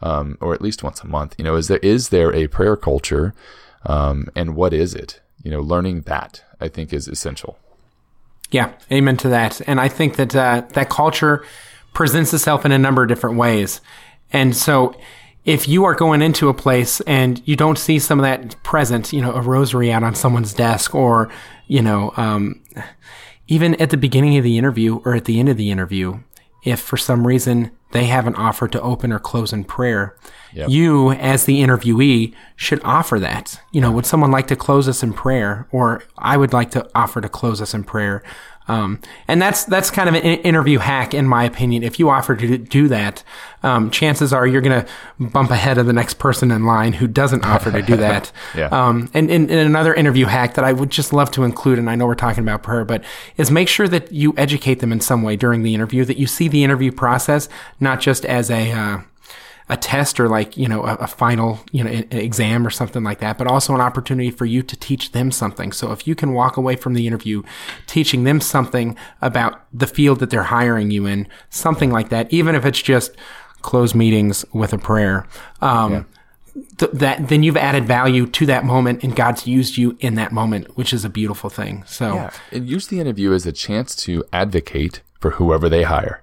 um, 0.01 0.37
or 0.41 0.53
at 0.53 0.61
least 0.61 0.83
once 0.83 1.01
a 1.01 1.07
month? 1.07 1.35
You 1.37 1.43
know, 1.43 1.55
is 1.55 1.67
there 1.67 1.79
is 1.79 2.09
there 2.09 2.33
a 2.33 2.47
prayer 2.47 2.75
culture, 2.75 3.33
um, 3.85 4.29
and 4.35 4.55
what 4.55 4.73
is 4.73 4.93
it? 4.93 5.21
You 5.43 5.51
know, 5.51 5.61
learning 5.61 6.01
that 6.01 6.43
I 6.61 6.67
think 6.67 6.93
is 6.93 7.07
essential. 7.07 7.57
Yeah, 8.51 8.73
amen 8.91 9.17
to 9.17 9.29
that. 9.29 9.61
And 9.67 9.79
I 9.79 9.87
think 9.87 10.17
that 10.17 10.35
uh, 10.35 10.63
that 10.73 10.89
culture 10.89 11.43
presents 11.93 12.33
itself 12.33 12.65
in 12.65 12.71
a 12.71 12.77
number 12.77 13.01
of 13.01 13.09
different 13.09 13.37
ways. 13.37 13.81
And 14.31 14.55
so 14.55 14.95
if 15.45 15.67
you 15.67 15.85
are 15.85 15.93
going 15.93 16.21
into 16.21 16.49
a 16.49 16.53
place 16.53 17.01
and 17.01 17.41
you 17.45 17.55
don't 17.55 17.77
see 17.77 17.99
some 17.99 18.19
of 18.19 18.23
that 18.23 18.61
present, 18.63 19.13
you 19.13 19.21
know, 19.21 19.33
a 19.33 19.41
rosary 19.41 19.91
out 19.91 20.03
on 20.03 20.15
someone's 20.15 20.53
desk 20.53 20.95
or, 20.95 21.29
you 21.67 21.81
know, 21.81 22.11
um, 22.17 22.61
even 23.47 23.75
at 23.75 23.91
the 23.91 23.97
beginning 23.97 24.37
of 24.37 24.43
the 24.43 24.57
interview 24.57 24.97
or 25.05 25.13
at 25.13 25.25
the 25.25 25.39
end 25.39 25.47
of 25.47 25.57
the 25.57 25.69
interview, 25.69 26.19
if 26.63 26.79
for 26.79 26.97
some 26.97 27.27
reason 27.27 27.69
they 27.91 28.05
haven't 28.05 28.35
offered 28.35 28.71
to 28.71 28.81
open 28.81 29.13
or 29.13 29.19
close 29.19 29.53
in 29.53 29.63
prayer, 29.63 30.17
yep. 30.51 30.67
you 30.67 31.11
as 31.11 31.45
the 31.45 31.61
interviewee 31.61 32.33
should 32.55 32.81
offer 32.83 33.19
that. 33.19 33.61
You 33.71 33.81
know, 33.81 33.91
would 33.91 34.07
someone 34.07 34.31
like 34.31 34.47
to 34.47 34.55
close 34.55 34.87
us 34.87 35.03
in 35.03 35.13
prayer? 35.13 35.67
Or 35.71 36.03
I 36.17 36.37
would 36.37 36.53
like 36.53 36.71
to 36.71 36.89
offer 36.95 37.21
to 37.21 37.29
close 37.29 37.61
us 37.61 37.75
in 37.75 37.83
prayer. 37.83 38.23
Um, 38.67 38.99
and 39.27 39.41
that's 39.41 39.65
that's 39.65 39.91
kind 39.91 40.09
of 40.09 40.15
an 40.15 40.21
interview 40.21 40.79
hack, 40.79 41.13
in 41.13 41.27
my 41.27 41.43
opinion. 41.43 41.83
If 41.83 41.99
you 41.99 42.09
offer 42.09 42.35
to 42.35 42.57
do 42.57 42.87
that, 42.87 43.23
um, 43.63 43.91
chances 43.91 44.33
are 44.33 44.45
you're 44.47 44.61
going 44.61 44.83
to 44.83 44.91
bump 45.19 45.51
ahead 45.51 45.77
of 45.77 45.85
the 45.85 45.93
next 45.93 46.15
person 46.15 46.51
in 46.51 46.65
line 46.65 46.93
who 46.93 47.07
doesn't 47.07 47.45
offer 47.45 47.71
to 47.71 47.81
do 47.81 47.95
that. 47.97 48.31
yeah. 48.55 48.67
Um, 48.67 49.09
and, 49.13 49.29
and, 49.29 49.49
and, 49.49 49.59
another 49.59 49.93
interview 49.93 50.25
hack 50.25 50.55
that 50.55 50.63
I 50.63 50.73
would 50.73 50.89
just 50.89 51.13
love 51.13 51.31
to 51.31 51.43
include, 51.43 51.79
and 51.79 51.89
I 51.89 51.95
know 51.95 52.05
we're 52.05 52.15
talking 52.15 52.43
about 52.43 52.63
prayer, 52.63 52.85
but 52.85 53.03
is 53.37 53.51
make 53.51 53.67
sure 53.67 53.87
that 53.87 54.11
you 54.11 54.33
educate 54.37 54.79
them 54.79 54.91
in 54.91 54.99
some 54.99 55.23
way 55.23 55.35
during 55.35 55.63
the 55.63 55.73
interview, 55.73 56.05
that 56.05 56.17
you 56.17 56.27
see 56.27 56.47
the 56.47 56.63
interview 56.63 56.91
process 56.91 57.49
not 57.79 57.99
just 57.99 58.25
as 58.25 58.49
a 58.49 58.71
uh, 58.71 59.01
a 59.67 59.77
test 59.77 60.19
or 60.19 60.27
like 60.27 60.55
you 60.57 60.67
know 60.67 60.85
a, 60.85 60.95
a 60.95 61.07
final 61.07 61.59
you 61.71 61.83
know 61.83 61.89
exam 62.11 62.65
or 62.65 62.69
something 62.69 63.03
like 63.03 63.19
that 63.19 63.37
but 63.37 63.47
also 63.47 63.73
an 63.73 63.81
opportunity 63.81 64.29
for 64.29 64.45
you 64.45 64.61
to 64.61 64.75
teach 64.75 65.11
them 65.11 65.31
something. 65.31 65.71
So 65.71 65.91
if 65.91 66.07
you 66.07 66.15
can 66.15 66.33
walk 66.33 66.57
away 66.57 66.75
from 66.75 66.93
the 66.93 67.07
interview 67.07 67.41
teaching 67.87 68.23
them 68.25 68.41
something 68.41 68.95
about 69.21 69.65
the 69.73 69.87
field 69.87 70.19
that 70.19 70.29
they're 70.29 70.43
hiring 70.43 70.91
you 70.91 71.05
in 71.05 71.27
something 71.49 71.91
like 71.91 72.09
that 72.09 72.31
even 72.31 72.55
if 72.55 72.65
it's 72.65 72.81
just 72.81 73.15
close 73.61 73.95
meetings 73.95 74.45
with 74.53 74.73
a 74.73 74.77
prayer 74.77 75.25
um, 75.61 75.91
yeah. 75.91 76.03
th- 76.77 76.91
that 76.91 77.27
then 77.29 77.41
you've 77.41 77.57
added 77.57 77.85
value 77.85 78.27
to 78.27 78.45
that 78.45 78.63
moment 78.63 79.03
and 79.03 79.15
god's 79.15 79.47
used 79.47 79.75
you 79.77 79.97
in 79.99 80.13
that 80.15 80.31
moment 80.31 80.77
which 80.77 80.93
is 80.93 81.03
a 81.03 81.09
beautiful 81.09 81.49
thing. 81.49 81.83
So 81.87 82.13
yeah. 82.13 82.31
And 82.51 82.69
use 82.69 82.87
the 82.87 82.99
interview 82.99 83.33
as 83.33 83.45
a 83.47 83.51
chance 83.51 83.95
to 83.97 84.23
advocate 84.31 85.01
for 85.19 85.31
whoever 85.31 85.67
they 85.67 85.83
hire 85.83 86.21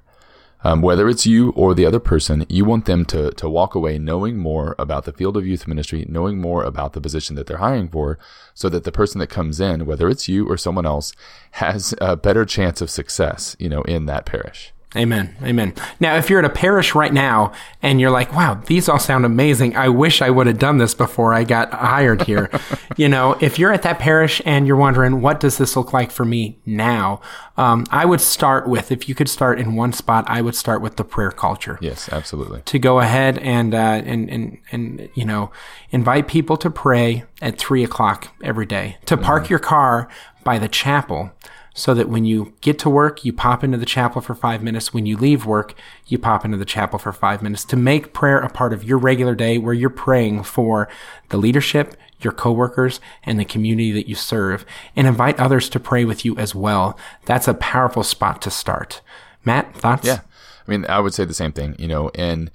um, 0.65 0.83
whether 0.83 1.09
it's 1.09 1.27
you 1.27 1.51
or 1.51 1.75
the 1.75 1.87
other 1.87 2.01
person, 2.01 2.47
you 2.49 2.65
want 2.65 2.85
them 2.85 3.05
to, 3.07 3.31
to 3.33 3.49
walk 3.49 3.75
away 3.75 3.99
knowing 3.99 4.39
more 4.39 4.75
about 4.79 5.05
the 5.05 5.13
field 5.13 5.37
of 5.37 5.47
youth 5.47 5.67
ministry, 5.67 6.07
knowing 6.09 6.39
more 6.39 6.63
about 6.63 6.93
the 6.93 7.01
position 7.01 7.37
that 7.37 7.47
they're 7.47 7.59
hiring 7.59 7.89
for, 7.89 8.19
so 8.55 8.69
that 8.69 8.85
the 8.85 8.93
person 8.93 9.19
that 9.19 9.29
comes 9.29 9.61
in, 9.61 9.87
whether 9.87 10.09
it's 10.09 10.29
you 10.29 10.49
or 10.49 10.57
someone 10.57 10.87
else, 10.87 11.13
has 11.53 11.95
a 12.01 12.17
better 12.17 12.45
chance 12.45 12.81
of 12.81 12.91
success, 12.91 13.57
you 13.59 13.69
know, 13.69 13.83
in 13.83 14.07
that 14.07 14.27
parish. 14.27 14.73
Amen. 14.95 15.35
Amen. 15.43 15.75
Now, 16.01 16.17
if 16.17 16.29
you're 16.29 16.39
at 16.39 16.45
a 16.45 16.51
parish 16.51 16.95
right 16.95 17.13
now 17.13 17.53
and 17.81 17.99
you're 17.99 18.11
like, 18.11 18.35
wow, 18.35 18.61
these 18.67 18.91
all 18.91 18.99
sound 18.99 19.25
amazing. 19.25 19.75
I 19.75 19.89
wish 19.89 20.21
I 20.21 20.29
would 20.29 20.47
have 20.47 20.59
done 20.59 20.77
this 20.77 20.95
before 20.95 21.33
I 21.33 21.45
got 21.45 21.73
hired 21.73 22.23
here. 22.23 22.51
you 22.97 23.09
know, 23.09 23.39
if 23.41 23.59
you're 23.59 23.73
at 23.73 23.83
that 23.83 23.99
parish 23.99 24.43
and 24.45 24.67
you're 24.67 24.77
wondering, 24.77 25.23
what 25.23 25.41
does 25.41 25.57
this 25.57 25.77
look 25.77 25.95
like 25.95 26.11
for 26.11 26.27
me 26.27 26.59
now? 26.67 27.23
Um, 27.57 27.87
I 27.91 28.05
would 28.05 28.21
start 28.21 28.69
with, 28.69 28.93
if 28.93 29.09
you 29.09 29.15
could 29.15 29.31
start 29.31 29.59
in 29.59 29.77
one 29.77 29.95
spot, 29.95 30.25
I 30.29 30.43
would 30.43 30.55
start 30.55 30.83
with 30.83 30.97
the 30.97 31.05
prayer 31.05 31.31
culture. 31.31 31.79
Yes, 31.81 32.11
absolutely. 32.11 32.61
To 32.67 32.79
go 32.79 33.01
ahead 33.01 33.39
and, 33.39 33.75
uh, 33.75 34.03
and, 34.05 34.29
and, 34.29 34.59
and, 34.73 35.09
you 35.15 35.25
know, 35.25 35.51
invite 35.91 36.29
people 36.29 36.59
to 36.59 36.71
pray 36.71 37.25
at 37.41 37.59
three 37.59 37.83
o'clock 37.83 38.29
every 38.43 38.67
day, 38.67 38.99
to 39.07 39.17
park 39.17 39.45
mm-hmm. 39.45 39.53
your 39.53 39.59
car 39.59 40.09
by 40.45 40.59
the 40.59 40.69
chapel 40.69 41.31
so 41.75 41.95
that 41.95 42.09
when 42.09 42.25
you 42.25 42.53
get 42.61 42.79
to 42.81 42.91
work, 42.91 43.25
you 43.25 43.33
pop 43.33 43.65
into 43.65 43.79
the 43.79 43.87
chapel 43.87 44.21
for 44.21 44.35
five 44.35 44.63
minutes. 44.63 44.93
When 44.93 45.07
you 45.07 45.17
leave 45.17 45.47
work, 45.47 45.75
you 46.07 46.19
pop 46.19 46.45
into 46.45 46.57
the 46.57 46.65
chapel 46.65 46.99
for 46.99 47.13
five 47.13 47.43
minutes 47.43 47.65
to 47.67 47.77
make 47.77 48.13
prayer 48.13 48.39
a 48.39 48.51
part 48.51 48.73
of 48.73 48.85
your 48.85 48.99
regular 48.99 49.35
day 49.35 49.59
where 49.59 49.75
you're 49.75 49.91
praying 49.91 50.43
for 50.43 50.89
the 51.31 51.39
leadership, 51.39 51.97
your 52.21 52.33
coworkers, 52.33 53.01
and 53.25 53.41
the 53.41 53.45
community 53.45 53.91
that 53.93 54.09
you 54.09 54.15
serve 54.15 54.67
and 54.95 55.07
invite 55.07 55.41
others 55.41 55.69
to 55.71 55.81
pray 55.81 56.05
with 56.05 56.25
you 56.25 56.37
as 56.37 56.55
well. 56.55 56.99
That's 57.25 57.49
a 57.49 57.55
powerful 57.55 58.03
spot 58.03 58.43
to 58.43 58.51
start. 58.51 59.01
Matt, 59.45 59.75
thoughts? 59.75 60.07
Yeah. 60.07 60.21
I 60.67 60.71
mean, 60.71 60.87
I 60.89 61.01
would 61.01 61.15
say 61.15 61.25
the 61.25 61.35
same 61.35 61.53
thing, 61.53 61.75
you 61.79 61.89
know, 61.89 62.11
and 62.15 62.51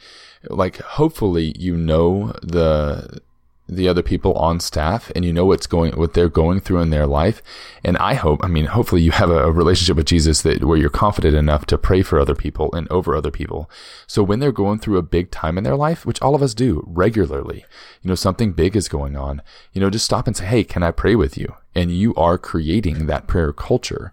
like 0.49 0.77
hopefully 0.77 1.53
you 1.57 1.75
know 1.75 2.33
the 2.41 3.21
the 3.67 3.87
other 3.87 4.01
people 4.01 4.33
on 4.33 4.59
staff 4.59 5.11
and 5.15 5.25
you 5.25 5.33
know 5.33 5.45
what's 5.45 5.67
going 5.67 5.97
what 5.97 6.13
they're 6.13 6.29
going 6.29 6.59
through 6.59 6.79
in 6.79 6.89
their 6.89 7.07
life. 7.07 7.41
And 7.83 7.97
i 7.97 8.13
hope 8.13 8.43
i 8.43 8.47
mean 8.47 8.65
hopefully 8.65 9.01
you 9.01 9.11
have 9.11 9.29
a, 9.29 9.51
relationship 9.51 9.97
with 9.97 10.05
jesus 10.05 10.41
that 10.41 10.63
where 10.63 10.77
you're 10.77 10.89
confident 10.89 11.35
enough 11.35 11.65
to 11.67 11.77
pray 11.77 12.01
for 12.01 12.19
other 12.19 12.35
people 12.35 12.69
and 12.73 12.89
over 12.91 13.15
other 13.15 13.31
people. 13.31 13.69
So 14.05 14.23
when 14.23 14.39
they're 14.39 14.51
going 14.51 14.79
through 14.79 14.97
a 14.97 15.01
big 15.01 15.31
time 15.31 15.57
in 15.57 15.63
their 15.63 15.75
life 15.75 16.05
which 16.05 16.21
all 16.21 16.35
of 16.35 16.41
us 16.41 16.53
do 16.53 16.83
regularly 16.87 17.65
you 18.01 18.07
know 18.09 18.15
something 18.15 18.53
big 18.53 18.75
is 18.75 18.87
going 18.87 19.15
on 19.15 19.41
you 19.73 19.81
know 19.81 19.89
just 19.89 20.05
stop 20.05 20.27
and 20.27 20.35
say 20.35 20.45
hey 20.45 20.63
can 20.63 20.83
i 20.83 20.91
pray 20.91 21.15
with 21.15 21.37
you? 21.37 21.53
And 21.75 21.91
you 21.91 22.15
are 22.15 22.37
creating 22.39 23.05
that 23.05 23.27
prayer 23.27 23.53
culture 23.53 24.11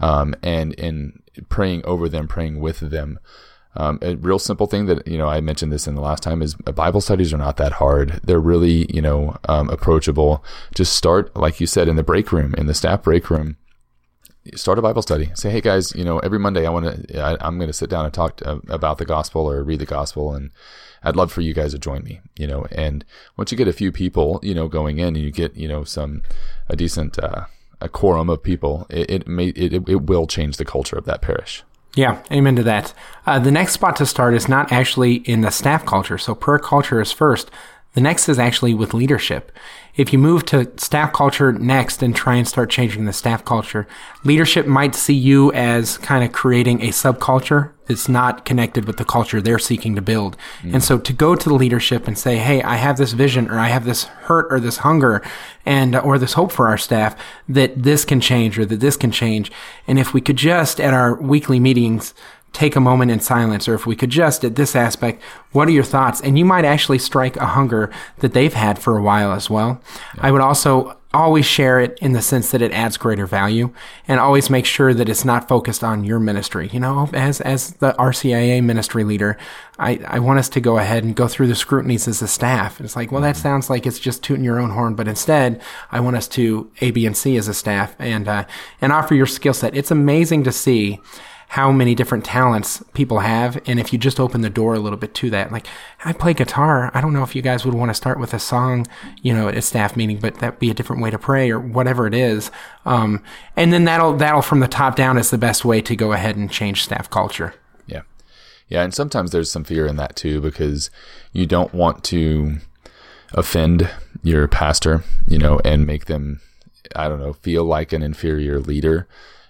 um, 0.00 0.34
and 0.42 0.78
and 0.78 1.22
praying 1.48 1.84
over 1.84 2.08
them 2.08 2.28
praying 2.28 2.60
with 2.60 2.80
them 2.80 3.18
um, 3.76 3.98
a 4.02 4.16
real 4.16 4.38
simple 4.38 4.66
thing 4.66 4.86
that 4.86 5.06
you 5.06 5.18
know 5.18 5.28
I 5.28 5.40
mentioned 5.40 5.72
this 5.72 5.86
in 5.86 5.94
the 5.94 6.00
last 6.00 6.22
time 6.22 6.42
is 6.42 6.56
uh, 6.66 6.72
Bible 6.72 7.00
studies 7.00 7.32
are 7.32 7.38
not 7.38 7.56
that 7.58 7.72
hard. 7.72 8.20
They're 8.24 8.40
really 8.40 8.86
you 8.92 9.02
know 9.02 9.36
um, 9.48 9.68
approachable. 9.70 10.44
Just 10.74 10.94
start 10.94 11.34
like 11.36 11.60
you 11.60 11.66
said 11.66 11.88
in 11.88 11.96
the 11.96 12.02
break 12.02 12.32
room 12.32 12.54
in 12.54 12.66
the 12.66 12.74
staff 12.74 13.02
break 13.02 13.30
room. 13.30 13.56
Start 14.54 14.78
a 14.78 14.82
Bible 14.82 15.02
study. 15.02 15.30
Say, 15.34 15.50
hey 15.50 15.60
guys, 15.60 15.94
you 15.94 16.04
know 16.04 16.18
every 16.20 16.38
Monday 16.38 16.66
I 16.66 16.70
want 16.70 17.08
to 17.08 17.38
I'm 17.44 17.58
going 17.58 17.68
to 17.68 17.72
sit 17.72 17.90
down 17.90 18.04
and 18.04 18.14
talk 18.14 18.36
to, 18.38 18.52
uh, 18.52 18.60
about 18.68 18.98
the 18.98 19.04
gospel 19.04 19.50
or 19.50 19.62
read 19.62 19.80
the 19.80 19.86
gospel, 19.86 20.34
and 20.34 20.50
I'd 21.02 21.16
love 21.16 21.32
for 21.32 21.40
you 21.40 21.52
guys 21.52 21.72
to 21.72 21.78
join 21.78 22.04
me. 22.04 22.20
You 22.38 22.46
know, 22.46 22.66
and 22.70 23.04
once 23.36 23.50
you 23.50 23.58
get 23.58 23.68
a 23.68 23.72
few 23.72 23.92
people, 23.92 24.40
you 24.42 24.54
know, 24.54 24.68
going 24.68 24.98
in, 24.98 25.08
and 25.08 25.18
you 25.18 25.32
get 25.32 25.56
you 25.56 25.68
know 25.68 25.84
some 25.84 26.22
a 26.68 26.76
decent 26.76 27.18
uh, 27.18 27.46
a 27.80 27.88
quorum 27.88 28.30
of 28.30 28.42
people, 28.42 28.86
it 28.88 29.10
it, 29.10 29.28
may, 29.28 29.48
it 29.48 29.72
it 29.88 30.02
will 30.02 30.26
change 30.26 30.56
the 30.56 30.64
culture 30.64 30.96
of 30.96 31.04
that 31.06 31.22
parish. 31.22 31.64
Yeah, 31.96 32.22
amen 32.30 32.56
to 32.56 32.62
that. 32.62 32.92
Uh, 33.24 33.38
the 33.38 33.50
next 33.50 33.72
spot 33.72 33.96
to 33.96 34.06
start 34.06 34.34
is 34.34 34.50
not 34.50 34.70
actually 34.70 35.14
in 35.14 35.40
the 35.40 35.50
staff 35.50 35.86
culture. 35.86 36.18
So 36.18 36.34
prayer 36.34 36.58
culture 36.58 37.00
is 37.00 37.10
first. 37.10 37.50
The 37.96 38.02
next 38.02 38.28
is 38.28 38.38
actually 38.38 38.74
with 38.74 38.92
leadership. 38.92 39.50
If 39.96 40.12
you 40.12 40.18
move 40.18 40.44
to 40.46 40.70
staff 40.76 41.14
culture 41.14 41.50
next 41.50 42.02
and 42.02 42.14
try 42.14 42.34
and 42.34 42.46
start 42.46 42.68
changing 42.68 43.06
the 43.06 43.12
staff 43.14 43.42
culture, 43.42 43.88
leadership 44.22 44.66
might 44.66 44.94
see 44.94 45.14
you 45.14 45.50
as 45.54 45.96
kind 45.96 46.22
of 46.22 46.30
creating 46.30 46.82
a 46.82 46.88
subculture 46.88 47.72
that's 47.86 48.06
not 48.06 48.44
connected 48.44 48.84
with 48.84 48.98
the 48.98 49.06
culture 49.06 49.40
they're 49.40 49.58
seeking 49.58 49.94
to 49.94 50.02
build. 50.02 50.36
Mm. 50.60 50.74
And 50.74 50.84
so 50.84 50.98
to 50.98 51.12
go 51.14 51.34
to 51.34 51.48
the 51.48 51.54
leadership 51.54 52.06
and 52.06 52.18
say, 52.18 52.36
Hey, 52.36 52.62
I 52.62 52.76
have 52.76 52.98
this 52.98 53.12
vision 53.12 53.48
or 53.48 53.58
I 53.58 53.68
have 53.68 53.86
this 53.86 54.04
hurt 54.04 54.52
or 54.52 54.60
this 54.60 54.78
hunger 54.78 55.22
and, 55.64 55.96
or 55.96 56.18
this 56.18 56.34
hope 56.34 56.52
for 56.52 56.68
our 56.68 56.76
staff 56.76 57.18
that 57.48 57.82
this 57.82 58.04
can 58.04 58.20
change 58.20 58.58
or 58.58 58.66
that 58.66 58.80
this 58.80 58.98
can 58.98 59.10
change. 59.10 59.50
And 59.86 59.98
if 59.98 60.12
we 60.12 60.20
could 60.20 60.36
just 60.36 60.82
at 60.82 60.92
our 60.92 61.14
weekly 61.14 61.58
meetings, 61.58 62.12
take 62.52 62.74
a 62.74 62.80
moment 62.80 63.10
in 63.10 63.20
silence, 63.20 63.68
or 63.68 63.74
if 63.74 63.86
we 63.86 63.94
could 63.94 64.10
just 64.10 64.44
at 64.44 64.56
this 64.56 64.74
aspect, 64.74 65.22
what 65.52 65.68
are 65.68 65.72
your 65.72 65.84
thoughts? 65.84 66.20
And 66.20 66.38
you 66.38 66.44
might 66.44 66.64
actually 66.64 66.98
strike 66.98 67.36
a 67.36 67.46
hunger 67.46 67.90
that 68.18 68.32
they've 68.32 68.54
had 68.54 68.78
for 68.78 68.96
a 68.96 69.02
while 69.02 69.32
as 69.32 69.50
well. 69.50 69.80
Yeah. 70.14 70.26
I 70.26 70.30
would 70.30 70.40
also 70.40 70.96
always 71.16 71.46
share 71.46 71.80
it 71.80 71.98
in 72.00 72.12
the 72.12 72.20
sense 72.20 72.50
that 72.50 72.60
it 72.60 72.72
adds 72.72 72.96
greater 72.96 73.26
value 73.26 73.70
and 74.06 74.20
always 74.20 74.50
make 74.50 74.66
sure 74.66 74.92
that 74.92 75.08
it's 75.08 75.24
not 75.24 75.48
focused 75.48 75.82
on 75.82 76.04
your 76.04 76.20
ministry. 76.20 76.68
You 76.72 76.80
know, 76.80 77.08
as, 77.12 77.40
as 77.40 77.72
the 77.74 77.94
RCIA 77.94 78.62
ministry 78.62 79.02
leader, 79.02 79.38
I, 79.78 80.00
I 80.06 80.18
want 80.18 80.38
us 80.38 80.48
to 80.50 80.60
go 80.60 80.78
ahead 80.78 81.04
and 81.04 81.16
go 81.16 81.26
through 81.26 81.46
the 81.46 81.54
scrutinies 81.54 82.06
as 82.06 82.20
a 82.20 82.28
staff. 82.28 82.80
It's 82.80 82.96
like, 82.96 83.10
well, 83.10 83.22
that 83.22 83.36
mm-hmm. 83.36 83.42
sounds 83.42 83.70
like 83.70 83.86
it's 83.86 83.98
just 83.98 84.22
tooting 84.22 84.44
your 84.44 84.58
own 84.58 84.70
horn, 84.70 84.94
but 84.94 85.08
instead 85.08 85.62
I 85.90 86.00
want 86.00 86.16
us 86.16 86.28
to 86.28 86.70
A, 86.80 86.90
B, 86.90 87.06
and 87.06 87.16
C 87.16 87.36
as 87.36 87.48
a 87.48 87.54
staff 87.54 87.96
and, 87.98 88.28
uh, 88.28 88.44
and 88.80 88.92
offer 88.92 89.14
your 89.14 89.26
skill 89.26 89.54
set. 89.54 89.76
It's 89.76 89.90
amazing 89.90 90.44
to 90.44 90.52
see 90.52 91.00
how 91.48 91.70
many 91.70 91.94
different 91.94 92.24
talents 92.24 92.82
people 92.92 93.20
have. 93.20 93.60
And 93.66 93.78
if 93.78 93.92
you 93.92 93.98
just 93.98 94.18
open 94.18 94.40
the 94.40 94.50
door 94.50 94.74
a 94.74 94.80
little 94.80 94.98
bit 94.98 95.14
to 95.14 95.30
that, 95.30 95.52
like 95.52 95.66
I 96.04 96.12
play 96.12 96.34
guitar, 96.34 96.90
I 96.92 97.00
don't 97.00 97.12
know 97.12 97.22
if 97.22 97.36
you 97.36 97.42
guys 97.42 97.64
would 97.64 97.74
want 97.74 97.90
to 97.90 97.94
start 97.94 98.18
with 98.18 98.34
a 98.34 98.38
song, 98.38 98.86
you 99.22 99.32
know, 99.32 99.48
at 99.48 99.56
a 99.56 99.62
staff 99.62 99.96
meeting, 99.96 100.18
but 100.18 100.36
that'd 100.36 100.58
be 100.58 100.70
a 100.70 100.74
different 100.74 101.02
way 101.02 101.10
to 101.10 101.18
pray 101.18 101.50
or 101.50 101.60
whatever 101.60 102.06
it 102.06 102.14
is. 102.14 102.50
Um, 102.84 103.22
and 103.54 103.72
then 103.72 103.84
that'll, 103.84 104.16
that'll 104.16 104.42
from 104.42 104.60
the 104.60 104.68
top 104.68 104.96
down 104.96 105.18
is 105.18 105.30
the 105.30 105.38
best 105.38 105.64
way 105.64 105.80
to 105.82 105.94
go 105.94 106.12
ahead 106.12 106.36
and 106.36 106.50
change 106.50 106.82
staff 106.82 107.08
culture. 107.08 107.54
Yeah. 107.86 108.02
Yeah. 108.68 108.82
And 108.82 108.92
sometimes 108.92 109.30
there's 109.30 109.50
some 109.50 109.64
fear 109.64 109.86
in 109.86 109.96
that 109.96 110.16
too, 110.16 110.40
because 110.40 110.90
you 111.32 111.46
don't 111.46 111.72
want 111.72 112.02
to 112.04 112.56
offend 113.34 113.88
your 114.22 114.48
pastor, 114.48 115.04
you 115.28 115.38
know, 115.38 115.60
and 115.64 115.86
make 115.86 116.06
them, 116.06 116.40
I 116.94 117.08
don't 117.08 117.20
know, 117.20 117.34
feel 117.34 117.64
like 117.64 117.92
an 117.92 118.02
inferior 118.02 118.58
leader. 118.58 119.06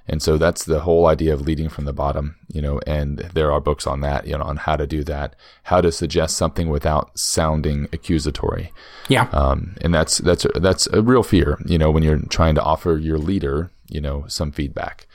And 0.08 0.22
so 0.22 0.38
that's 0.38 0.64
the 0.64 0.80
whole 0.80 1.06
idea 1.06 1.34
of 1.34 1.40
leading 1.40 1.68
from 1.68 1.84
the 1.84 1.92
bottom, 1.92 2.36
you 2.48 2.62
know, 2.62 2.80
and 2.86 3.18
there 3.34 3.50
are 3.50 3.60
books 3.60 3.86
on 3.86 4.00
that, 4.02 4.26
you 4.26 4.38
know, 4.38 4.44
on 4.44 4.56
how 4.56 4.76
to 4.76 4.86
do 4.86 5.02
that, 5.04 5.34
how 5.64 5.80
to 5.80 5.90
suggest 5.90 6.36
something 6.36 6.68
without 6.68 7.18
sounding 7.18 7.88
accusatory. 7.92 8.72
Yeah. 9.08 9.28
Um, 9.32 9.76
and 9.80 9.92
that's, 9.92 10.18
that's, 10.18 10.46
that's 10.54 10.86
a 10.88 11.02
real 11.02 11.22
fear, 11.22 11.58
you 11.66 11.76
know, 11.76 11.90
when 11.90 12.02
you're 12.02 12.20
trying 12.28 12.54
to 12.54 12.62
offer 12.62 12.96
your 12.96 13.18
leader, 13.18 13.70
you 13.88 14.00
know, 14.00 14.24
some 14.28 14.52
feedback. 14.52 15.06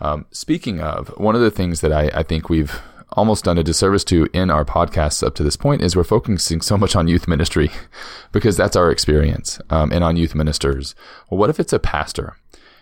Um, 0.00 0.26
speaking 0.30 0.80
of, 0.80 1.08
one 1.18 1.34
of 1.34 1.40
the 1.40 1.50
things 1.50 1.80
that 1.80 1.92
I, 1.92 2.10
I 2.14 2.22
think 2.22 2.48
we've 2.48 2.80
almost 3.12 3.44
done 3.44 3.58
a 3.58 3.64
disservice 3.64 4.04
to 4.04 4.28
in 4.32 4.50
our 4.50 4.64
podcasts 4.64 5.26
up 5.26 5.34
to 5.34 5.42
this 5.42 5.56
point 5.56 5.82
is 5.82 5.96
we're 5.96 6.04
focusing 6.04 6.60
so 6.60 6.76
much 6.76 6.94
on 6.94 7.08
youth 7.08 7.26
ministry 7.26 7.70
because 8.32 8.56
that's 8.56 8.76
our 8.76 8.90
experience 8.90 9.60
um, 9.70 9.90
and 9.92 10.04
on 10.04 10.16
youth 10.16 10.34
ministers. 10.34 10.94
Well, 11.30 11.38
what 11.38 11.50
if 11.50 11.58
it's 11.58 11.72
a 11.72 11.78
pastor? 11.78 12.36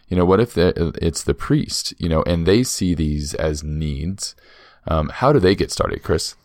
You 0.08 0.16
know, 0.16 0.24
what 0.24 0.40
if 0.40 0.56
it's 0.56 1.24
the 1.24 1.34
priest, 1.34 1.94
you 1.98 2.08
know, 2.08 2.22
and 2.22 2.46
they 2.46 2.62
see 2.62 2.94
these 2.94 3.34
as 3.34 3.64
needs? 3.64 4.36
Um, 4.86 5.08
how 5.08 5.32
do 5.32 5.40
they 5.40 5.54
get 5.54 5.72
started, 5.72 6.02
Chris? 6.02 6.36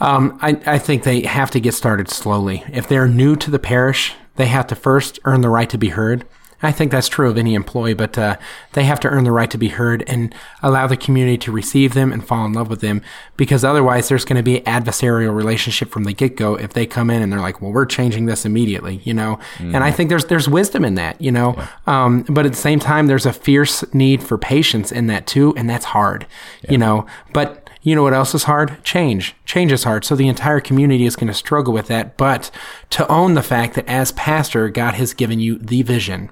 Um, 0.00 0.38
I, 0.42 0.60
I 0.66 0.78
think 0.78 1.04
they 1.04 1.22
have 1.22 1.50
to 1.52 1.60
get 1.60 1.74
started 1.74 2.10
slowly. 2.10 2.64
If 2.72 2.88
they're 2.88 3.08
new 3.08 3.36
to 3.36 3.50
the 3.50 3.58
parish, 3.58 4.14
they 4.34 4.46
have 4.46 4.66
to 4.66 4.74
first 4.74 5.18
earn 5.24 5.40
the 5.40 5.48
right 5.48 5.70
to 5.70 5.78
be 5.78 5.90
heard. 5.90 6.26
I 6.62 6.72
think 6.72 6.90
that's 6.90 7.08
true 7.08 7.28
of 7.28 7.36
any 7.36 7.54
employee, 7.54 7.94
but 7.94 8.16
uh, 8.16 8.36
they 8.72 8.84
have 8.84 9.00
to 9.00 9.08
earn 9.08 9.24
the 9.24 9.32
right 9.32 9.50
to 9.50 9.58
be 9.58 9.68
heard 9.68 10.02
and 10.06 10.34
allow 10.62 10.86
the 10.86 10.96
community 10.96 11.36
to 11.38 11.52
receive 11.52 11.94
them 11.94 12.12
and 12.12 12.26
fall 12.26 12.46
in 12.46 12.52
love 12.52 12.68
with 12.68 12.80
them. 12.80 13.02
Because 13.36 13.64
otherwise, 13.64 14.08
there's 14.08 14.24
going 14.24 14.36
to 14.36 14.42
be 14.42 14.60
adversarial 14.60 15.34
relationship 15.34 15.90
from 15.90 16.04
the 16.04 16.12
get 16.12 16.36
go 16.36 16.54
if 16.54 16.72
they 16.72 16.86
come 16.86 17.10
in 17.10 17.22
and 17.22 17.32
they're 17.32 17.40
like, 17.40 17.60
"Well, 17.60 17.72
we're 17.72 17.86
changing 17.86 18.26
this 18.26 18.44
immediately," 18.44 19.00
you 19.04 19.12
know. 19.12 19.38
Mm. 19.58 19.74
And 19.74 19.84
I 19.84 19.90
think 19.90 20.08
there's 20.08 20.26
there's 20.26 20.48
wisdom 20.48 20.84
in 20.84 20.94
that, 20.94 21.20
you 21.20 21.30
know. 21.30 21.54
Yeah. 21.56 21.68
Um, 21.86 22.22
but 22.28 22.46
at 22.46 22.52
the 22.52 22.58
same 22.58 22.80
time, 22.80 23.06
there's 23.06 23.26
a 23.26 23.32
fierce 23.32 23.84
need 23.92 24.22
for 24.22 24.38
patience 24.38 24.90
in 24.90 25.08
that 25.08 25.26
too, 25.26 25.54
and 25.56 25.68
that's 25.68 25.86
hard, 25.86 26.26
yeah. 26.62 26.72
you 26.72 26.78
know. 26.78 27.06
But 27.32 27.65
you 27.86 27.94
know 27.94 28.02
what 28.02 28.14
else 28.14 28.34
is 28.34 28.42
hard? 28.42 28.82
Change. 28.82 29.36
Change 29.44 29.70
is 29.70 29.84
hard. 29.84 30.04
So 30.04 30.16
the 30.16 30.26
entire 30.26 30.58
community 30.58 31.06
is 31.06 31.14
going 31.14 31.28
to 31.28 31.34
struggle 31.34 31.72
with 31.72 31.86
that. 31.86 32.16
But 32.16 32.50
to 32.90 33.06
own 33.06 33.34
the 33.34 33.44
fact 33.44 33.76
that 33.76 33.86
as 33.86 34.10
pastor, 34.10 34.68
God 34.70 34.94
has 34.94 35.14
given 35.14 35.38
you 35.38 35.56
the 35.56 35.82
vision. 35.82 36.30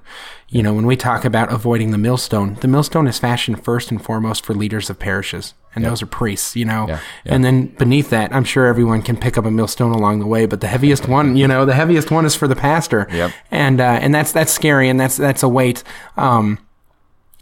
You 0.49 0.65
know, 0.65 0.75
when 0.75 0.85
we 0.85 0.97
talk 0.97 1.25
about 1.25 1.53
avoiding 1.53 1.93
the 1.93 1.99
millstone, 1.99 2.55
the 2.55 2.67
millstone 2.67 3.07
is 3.07 3.21
fashioned 3.21 3.63
first 3.63 3.93
and 3.93 4.03
foremost 4.03 4.45
for 4.45 4.53
leaders 4.53 4.91
of 4.91 4.99
parishes. 4.99 5.55
And 5.77 5.85
yep. 5.85 5.93
those 5.93 6.03
are 6.03 6.07
priests, 6.07 6.57
you 6.57 6.65
know. 6.65 6.89
Yeah, 6.89 6.99
yeah. 7.25 7.35
And 7.35 7.45
then 7.45 7.67
beneath 7.67 8.11
that, 8.11 8.35
I'm 8.35 8.45
sure 8.45 8.67
everyone 8.67 9.03
can 9.03 9.17
pick 9.17 9.39
up 9.39 9.45
a 9.45 9.51
millstone 9.53 9.93
along 9.93 10.19
the 10.19 10.27
way, 10.27 10.47
but 10.47 10.61
the 10.61 10.67
heaviest 10.67 11.07
one, 11.07 11.37
you 11.37 11.47
know, 11.47 11.65
the 11.65 11.75
heaviest 11.75 12.11
one 12.11 12.25
is 12.25 12.35
for 12.35 12.49
the 12.49 12.57
pastor. 12.57 13.07
Yep. 13.13 13.31
And, 13.53 13.81
uh, 13.81 13.99
and 14.03 14.13
that's, 14.13 14.33
that's 14.33 14.51
scary 14.51 14.89
and 14.89 14.99
that's, 14.99 15.17
that's 15.17 15.45
a 15.45 15.49
weight. 15.49 15.85
Um, 16.17 16.59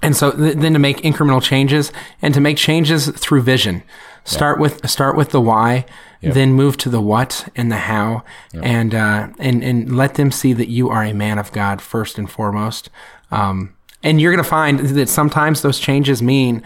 and 0.03 0.17
so 0.17 0.33
th- 0.33 0.57
then 0.57 0.73
to 0.73 0.79
make 0.79 0.99
incremental 0.99 1.43
changes 1.43 1.93
and 2.21 2.35
to 2.35 2.41
make 2.41 2.57
changes 2.57 3.09
through 3.09 3.43
vision. 3.43 3.83
Start 4.25 4.59
yeah. 4.59 4.63
with 4.63 4.91
start 4.91 5.17
with 5.17 5.31
the 5.31 5.41
why, 5.41 5.85
yep. 6.21 6.35
then 6.35 6.53
move 6.53 6.77
to 6.79 6.89
the 6.89 7.01
what 7.01 7.49
and 7.57 7.73
the 7.73 7.77
how, 7.77 8.25
yep. 8.53 8.65
and 8.65 8.95
uh, 8.95 9.29
and 9.39 9.65
and 9.65 9.97
let 9.97 10.15
them 10.15 10.31
see 10.31 10.53
that 10.53 10.69
you 10.69 10.89
are 10.91 11.03
a 11.03 11.13
man 11.13 11.39
of 11.39 11.51
God 11.53 11.81
first 11.81 12.19
and 12.19 12.31
foremost. 12.31 12.91
Um, 13.31 13.75
and 14.03 14.21
you're 14.21 14.33
going 14.33 14.43
to 14.43 14.49
find 14.49 14.81
that 14.81 15.09
sometimes 15.09 15.63
those 15.63 15.79
changes 15.79 16.23
mean 16.23 16.63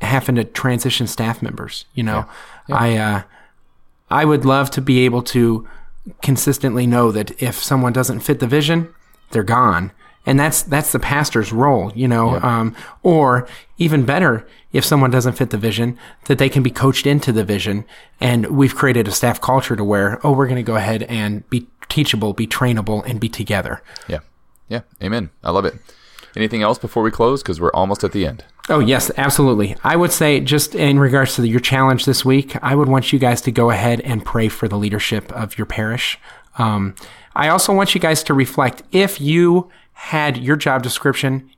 having 0.00 0.34
to 0.36 0.44
transition 0.44 1.06
staff 1.06 1.42
members. 1.42 1.84
You 1.94 2.02
know, 2.02 2.26
yeah. 2.68 2.76
I 2.76 2.96
uh, 2.96 3.22
I 4.10 4.24
would 4.24 4.44
love 4.44 4.70
to 4.72 4.82
be 4.82 5.04
able 5.04 5.22
to 5.22 5.66
consistently 6.22 6.86
know 6.86 7.12
that 7.12 7.40
if 7.42 7.62
someone 7.62 7.92
doesn't 7.92 8.20
fit 8.20 8.40
the 8.40 8.46
vision, 8.46 8.92
they're 9.30 9.42
gone 9.42 9.92
and 10.26 10.38
that's 10.38 10.62
that's 10.62 10.92
the 10.92 10.98
pastor's 10.98 11.52
role, 11.52 11.92
you 11.94 12.06
know. 12.06 12.32
Yeah. 12.32 12.60
Um, 12.60 12.76
or 13.02 13.48
even 13.78 14.04
better, 14.04 14.46
if 14.72 14.84
someone 14.84 15.10
doesn't 15.10 15.34
fit 15.34 15.50
the 15.50 15.58
vision, 15.58 15.98
that 16.26 16.38
they 16.38 16.48
can 16.48 16.62
be 16.62 16.70
coached 16.70 17.06
into 17.06 17.32
the 17.32 17.44
vision. 17.44 17.84
And 18.20 18.46
we've 18.46 18.74
created 18.74 19.08
a 19.08 19.12
staff 19.12 19.40
culture 19.40 19.76
to 19.76 19.84
where, 19.84 20.24
oh, 20.24 20.32
we're 20.32 20.46
going 20.46 20.56
to 20.56 20.62
go 20.62 20.76
ahead 20.76 21.04
and 21.04 21.48
be 21.50 21.66
teachable, 21.88 22.32
be 22.32 22.46
trainable, 22.46 23.04
and 23.06 23.18
be 23.18 23.28
together. 23.28 23.82
Yeah, 24.08 24.20
yeah, 24.68 24.82
amen. 25.02 25.30
I 25.42 25.50
love 25.50 25.64
it. 25.64 25.74
Anything 26.36 26.62
else 26.62 26.78
before 26.78 27.02
we 27.02 27.10
close? 27.10 27.42
Because 27.42 27.60
we're 27.60 27.72
almost 27.72 28.04
at 28.04 28.12
the 28.12 28.26
end. 28.26 28.44
Oh, 28.68 28.78
yes, 28.78 29.10
absolutely. 29.16 29.76
I 29.82 29.96
would 29.96 30.12
say, 30.12 30.38
just 30.38 30.76
in 30.76 31.00
regards 31.00 31.34
to 31.34 31.40
the, 31.40 31.48
your 31.48 31.58
challenge 31.58 32.04
this 32.04 32.24
week, 32.24 32.54
I 32.62 32.76
would 32.76 32.88
want 32.88 33.12
you 33.12 33.18
guys 33.18 33.40
to 33.42 33.50
go 33.50 33.70
ahead 33.70 34.00
and 34.02 34.24
pray 34.24 34.48
for 34.48 34.68
the 34.68 34.76
leadership 34.76 35.32
of 35.32 35.58
your 35.58 35.66
parish. 35.66 36.20
Um, 36.56 36.94
I 37.34 37.48
also 37.48 37.72
want 37.72 37.96
you 37.96 38.00
guys 38.00 38.22
to 38.24 38.34
reflect 38.34 38.84
if 38.92 39.20
you 39.20 39.70
had 40.00 40.38
your 40.38 40.56
job 40.56 40.82
description 40.82 41.50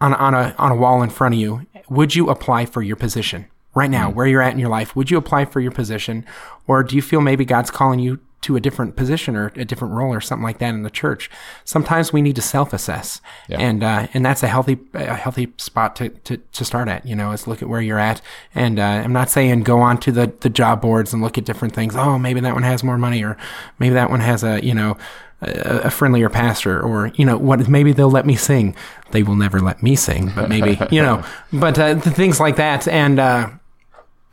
on, 0.00 0.14
on 0.14 0.32
a 0.32 0.54
on 0.56 0.70
a 0.70 0.76
wall 0.76 1.02
in 1.02 1.10
front 1.10 1.34
of 1.34 1.40
you, 1.40 1.66
would 1.90 2.14
you 2.14 2.30
apply 2.30 2.64
for 2.64 2.80
your 2.80 2.94
position 2.94 3.46
right 3.74 3.90
now, 3.90 4.10
mm 4.10 4.14
where 4.14 4.26
you're 4.26 4.40
at 4.40 4.52
in 4.52 4.58
your 4.58 4.68
life? 4.68 4.94
Would 4.94 5.10
you 5.10 5.18
apply 5.18 5.46
for 5.46 5.60
your 5.60 5.72
position, 5.72 6.24
or 6.68 6.84
do 6.84 6.94
you 6.94 7.02
feel 7.02 7.20
maybe 7.20 7.44
God's 7.44 7.72
calling 7.72 7.98
you 7.98 8.20
to 8.40 8.54
a 8.54 8.60
different 8.60 8.94
position 8.94 9.34
or 9.34 9.50
a 9.56 9.64
different 9.64 9.94
role 9.94 10.14
or 10.14 10.20
something 10.20 10.44
like 10.44 10.58
that 10.58 10.74
in 10.74 10.84
the 10.84 10.90
church? 10.90 11.28
Sometimes 11.64 12.12
we 12.12 12.22
need 12.22 12.36
to 12.36 12.42
self-assess, 12.42 13.20
yeah. 13.48 13.58
and 13.58 13.82
uh, 13.82 14.06
and 14.14 14.24
that's 14.24 14.44
a 14.44 14.48
healthy 14.48 14.78
a 14.94 15.16
healthy 15.16 15.52
spot 15.56 15.96
to, 15.96 16.08
to 16.08 16.36
to 16.36 16.64
start 16.64 16.86
at. 16.86 17.04
You 17.04 17.16
know, 17.16 17.32
is 17.32 17.48
look 17.48 17.62
at 17.62 17.68
where 17.68 17.82
you're 17.82 17.98
at, 17.98 18.22
and 18.54 18.78
uh, 18.78 19.02
I'm 19.04 19.12
not 19.12 19.28
saying 19.28 19.64
go 19.64 19.80
on 19.80 19.98
to 19.98 20.12
the 20.12 20.32
the 20.40 20.50
job 20.50 20.80
boards 20.80 21.12
and 21.12 21.20
look 21.20 21.36
at 21.36 21.44
different 21.44 21.74
things. 21.74 21.96
Oh, 21.96 22.16
maybe 22.16 22.38
that 22.40 22.54
one 22.54 22.62
has 22.62 22.84
more 22.84 22.98
money, 22.98 23.24
or 23.24 23.36
maybe 23.80 23.94
that 23.94 24.08
one 24.08 24.20
has 24.20 24.44
a 24.44 24.64
you 24.64 24.74
know 24.74 24.96
a, 25.42 25.80
a 25.84 25.90
friendlier 25.90 26.28
pastor 26.28 26.80
or 26.80 27.12
you 27.14 27.24
know 27.24 27.36
what 27.36 27.68
maybe 27.68 27.92
they'll 27.92 28.10
let 28.10 28.26
me 28.26 28.36
sing. 28.36 28.74
They 29.12 29.22
will 29.22 29.36
never 29.36 29.60
let 29.60 29.82
me 29.82 29.96
sing 29.96 30.32
but 30.34 30.48
maybe 30.48 30.78
you 30.90 31.02
know 31.02 31.24
but 31.52 31.78
uh, 31.78 31.98
things 32.00 32.40
like 32.40 32.56
that. 32.56 32.88
And 32.88 33.18
uh, 33.18 33.50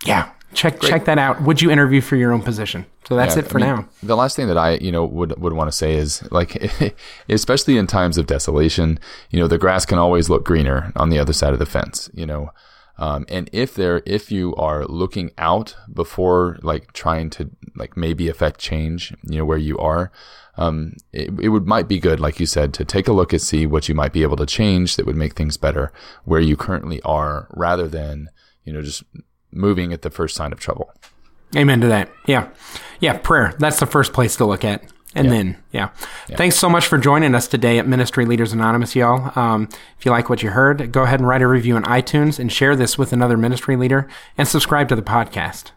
yeah 0.06 0.32
check 0.56 0.80
Great. 0.80 0.90
check 0.90 1.06
that 1.06 1.18
out. 1.18 1.42
Would 1.42 1.62
you 1.62 1.70
interview 1.70 2.02
for 2.02 2.16
your 2.16 2.32
own 2.32 2.42
position? 2.42 2.86
So 3.08 3.16
that's 3.16 3.36
yeah, 3.36 3.44
it 3.44 3.48
for 3.48 3.60
I 3.60 3.62
mean, 3.62 3.76
now. 3.76 3.90
the 4.02 4.18
last 4.18 4.36
thing 4.36 4.48
that 4.48 4.58
i 4.58 4.76
you 4.76 4.92
know 4.92 5.06
would 5.06 5.40
would 5.40 5.54
want 5.54 5.68
to 5.70 5.78
say 5.78 5.94
is 5.94 6.28
like 6.32 6.56
especially 7.30 7.78
in 7.78 7.86
times 7.86 8.18
of 8.18 8.26
desolation 8.26 9.00
you 9.30 9.40
know 9.40 9.48
the 9.48 9.60
grass 9.60 9.86
can 9.86 10.00
always 10.00 10.28
look 10.28 10.44
greener 10.44 10.92
on 10.96 11.10
the 11.10 11.20
other 11.20 11.34
side 11.34 11.54
of 11.54 11.60
the 11.60 11.68
fence 11.68 12.10
you 12.16 12.26
know 12.26 12.50
um, 12.98 13.26
and 13.28 13.50
if 13.52 13.76
there, 13.76 14.02
if 14.06 14.32
you 14.32 14.56
are 14.56 14.86
looking 14.86 15.32
out 15.38 15.76
before 15.92 16.58
like 16.62 16.94
trying 16.94 17.30
to 17.32 17.52
like 17.76 17.98
maybe 17.98 18.30
affect 18.30 18.60
change, 18.60 19.14
you 19.24 19.40
know, 19.40 19.46
where 19.46 19.58
you 19.58 19.78
are, 19.78 20.12
um, 20.58 20.94
it, 21.12 21.30
it 21.42 21.50
would 21.50 21.68
might 21.68 21.88
be 21.90 22.00
good, 22.00 22.20
like 22.20 22.40
you 22.40 22.46
said, 22.46 22.74
to 22.76 22.86
take 22.86 23.08
a 23.08 23.14
look 23.14 23.34
and 23.34 23.42
see 23.42 23.66
what 23.66 23.90
you 23.90 23.96
might 23.96 24.14
be 24.14 24.24
able 24.24 24.38
to 24.38 24.46
change 24.46 24.96
that 24.96 25.06
would 25.06 25.18
make 25.18 25.34
things 25.34 25.58
better 25.58 25.92
where 26.24 26.40
you 26.40 26.56
currently 26.56 27.02
are, 27.02 27.48
rather 27.54 27.88
than 27.88 28.30
you 28.64 28.72
know 28.72 28.82
just 28.82 29.04
moving 29.52 29.92
at 29.92 30.02
the 30.02 30.10
first 30.10 30.36
sign 30.36 30.54
of 30.54 30.60
trouble. 30.60 30.92
Amen 31.56 31.82
to 31.82 31.88
that. 31.88 32.10
Yeah, 32.26 32.50
yeah. 33.02 33.18
Prayer. 33.18 33.54
That's 33.60 33.80
the 33.80 33.86
first 33.86 34.14
place 34.14 34.38
to 34.38 34.46
look 34.46 34.64
at. 34.64 34.84
And 35.16 35.28
yeah. 35.28 35.34
then, 35.34 35.58
yeah. 35.72 35.90
yeah. 36.28 36.36
Thanks 36.36 36.58
so 36.58 36.70
much 36.70 36.88
for 36.88 36.98
joining 36.98 37.34
us 37.34 37.48
today 37.48 37.80
at 37.80 37.88
Ministry 37.88 38.26
Leaders 38.26 38.52
Anonymous, 38.52 38.96
y'all. 38.96 39.32
Um, 39.40 39.70
if 39.98 40.06
you 40.06 40.12
like 40.12 40.30
what 40.30 40.44
you 40.44 40.50
heard, 40.50 40.92
go 40.92 41.04
ahead 41.04 41.22
and 41.22 41.28
write 41.28 41.42
a 41.42 41.48
review 41.48 41.78
on 41.78 41.84
iTunes 41.86 42.38
and 42.38 42.52
share 42.52 42.76
this 42.76 42.98
with 42.98 43.14
another 43.14 43.38
ministry 43.38 43.78
leader 43.78 44.10
and 44.38 44.46
subscribe 44.48 44.90
to 44.90 44.96
the 44.96 45.02
podcast. 45.02 45.72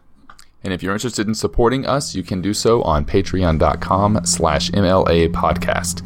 And 0.61 0.73
if 0.73 0.83
you're 0.83 0.93
interested 0.93 1.25
in 1.25 1.35
supporting 1.35 1.85
us, 1.85 2.15
you 2.15 2.21
can 2.21 2.41
do 2.41 2.53
so 2.53 2.81
on 2.81 3.05
patreon.com 3.05 4.25
slash 4.25 4.69
MLA 4.71 5.31
podcast. 5.31 6.05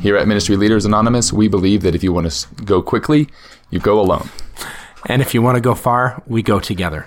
Here 0.00 0.16
at 0.16 0.26
Ministry 0.26 0.56
Leaders 0.56 0.84
Anonymous, 0.84 1.32
we 1.32 1.46
believe 1.46 1.82
that 1.82 1.94
if 1.94 2.02
you 2.02 2.12
want 2.12 2.28
to 2.28 2.64
go 2.64 2.82
quickly, 2.82 3.28
you 3.70 3.78
go 3.78 4.00
alone. 4.00 4.28
And 5.06 5.22
if 5.22 5.34
you 5.34 5.42
want 5.42 5.54
to 5.54 5.60
go 5.60 5.76
far, 5.76 6.20
we 6.26 6.42
go 6.42 6.58
together. 6.58 7.06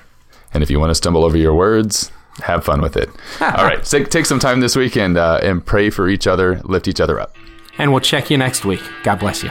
And 0.53 0.63
if 0.63 0.69
you 0.69 0.79
want 0.79 0.91
to 0.91 0.95
stumble 0.95 1.25
over 1.25 1.35
your 1.35 1.53
words, 1.53 2.11
have 2.43 2.63
fun 2.63 2.81
with 2.81 2.97
it. 2.97 3.09
All 3.41 3.65
right, 3.65 3.83
take, 3.83 4.09
take 4.09 4.25
some 4.25 4.39
time 4.39 4.59
this 4.59 4.75
week 4.75 4.97
and, 4.97 5.17
uh, 5.17 5.39
and 5.41 5.65
pray 5.65 5.89
for 5.89 6.07
each 6.07 6.27
other, 6.27 6.61
lift 6.63 6.87
each 6.87 6.99
other 6.99 7.19
up. 7.19 7.35
And 7.77 7.91
we'll 7.91 8.01
check 8.01 8.29
you 8.29 8.37
next 8.37 8.65
week. 8.65 8.81
God 9.03 9.19
bless 9.19 9.43
you. 9.43 9.49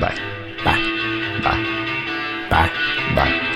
Bye. 0.00 0.18
Bye. 0.64 1.40
Bye. 1.42 2.48
Bye. 2.50 2.70
Bye. 3.14 3.48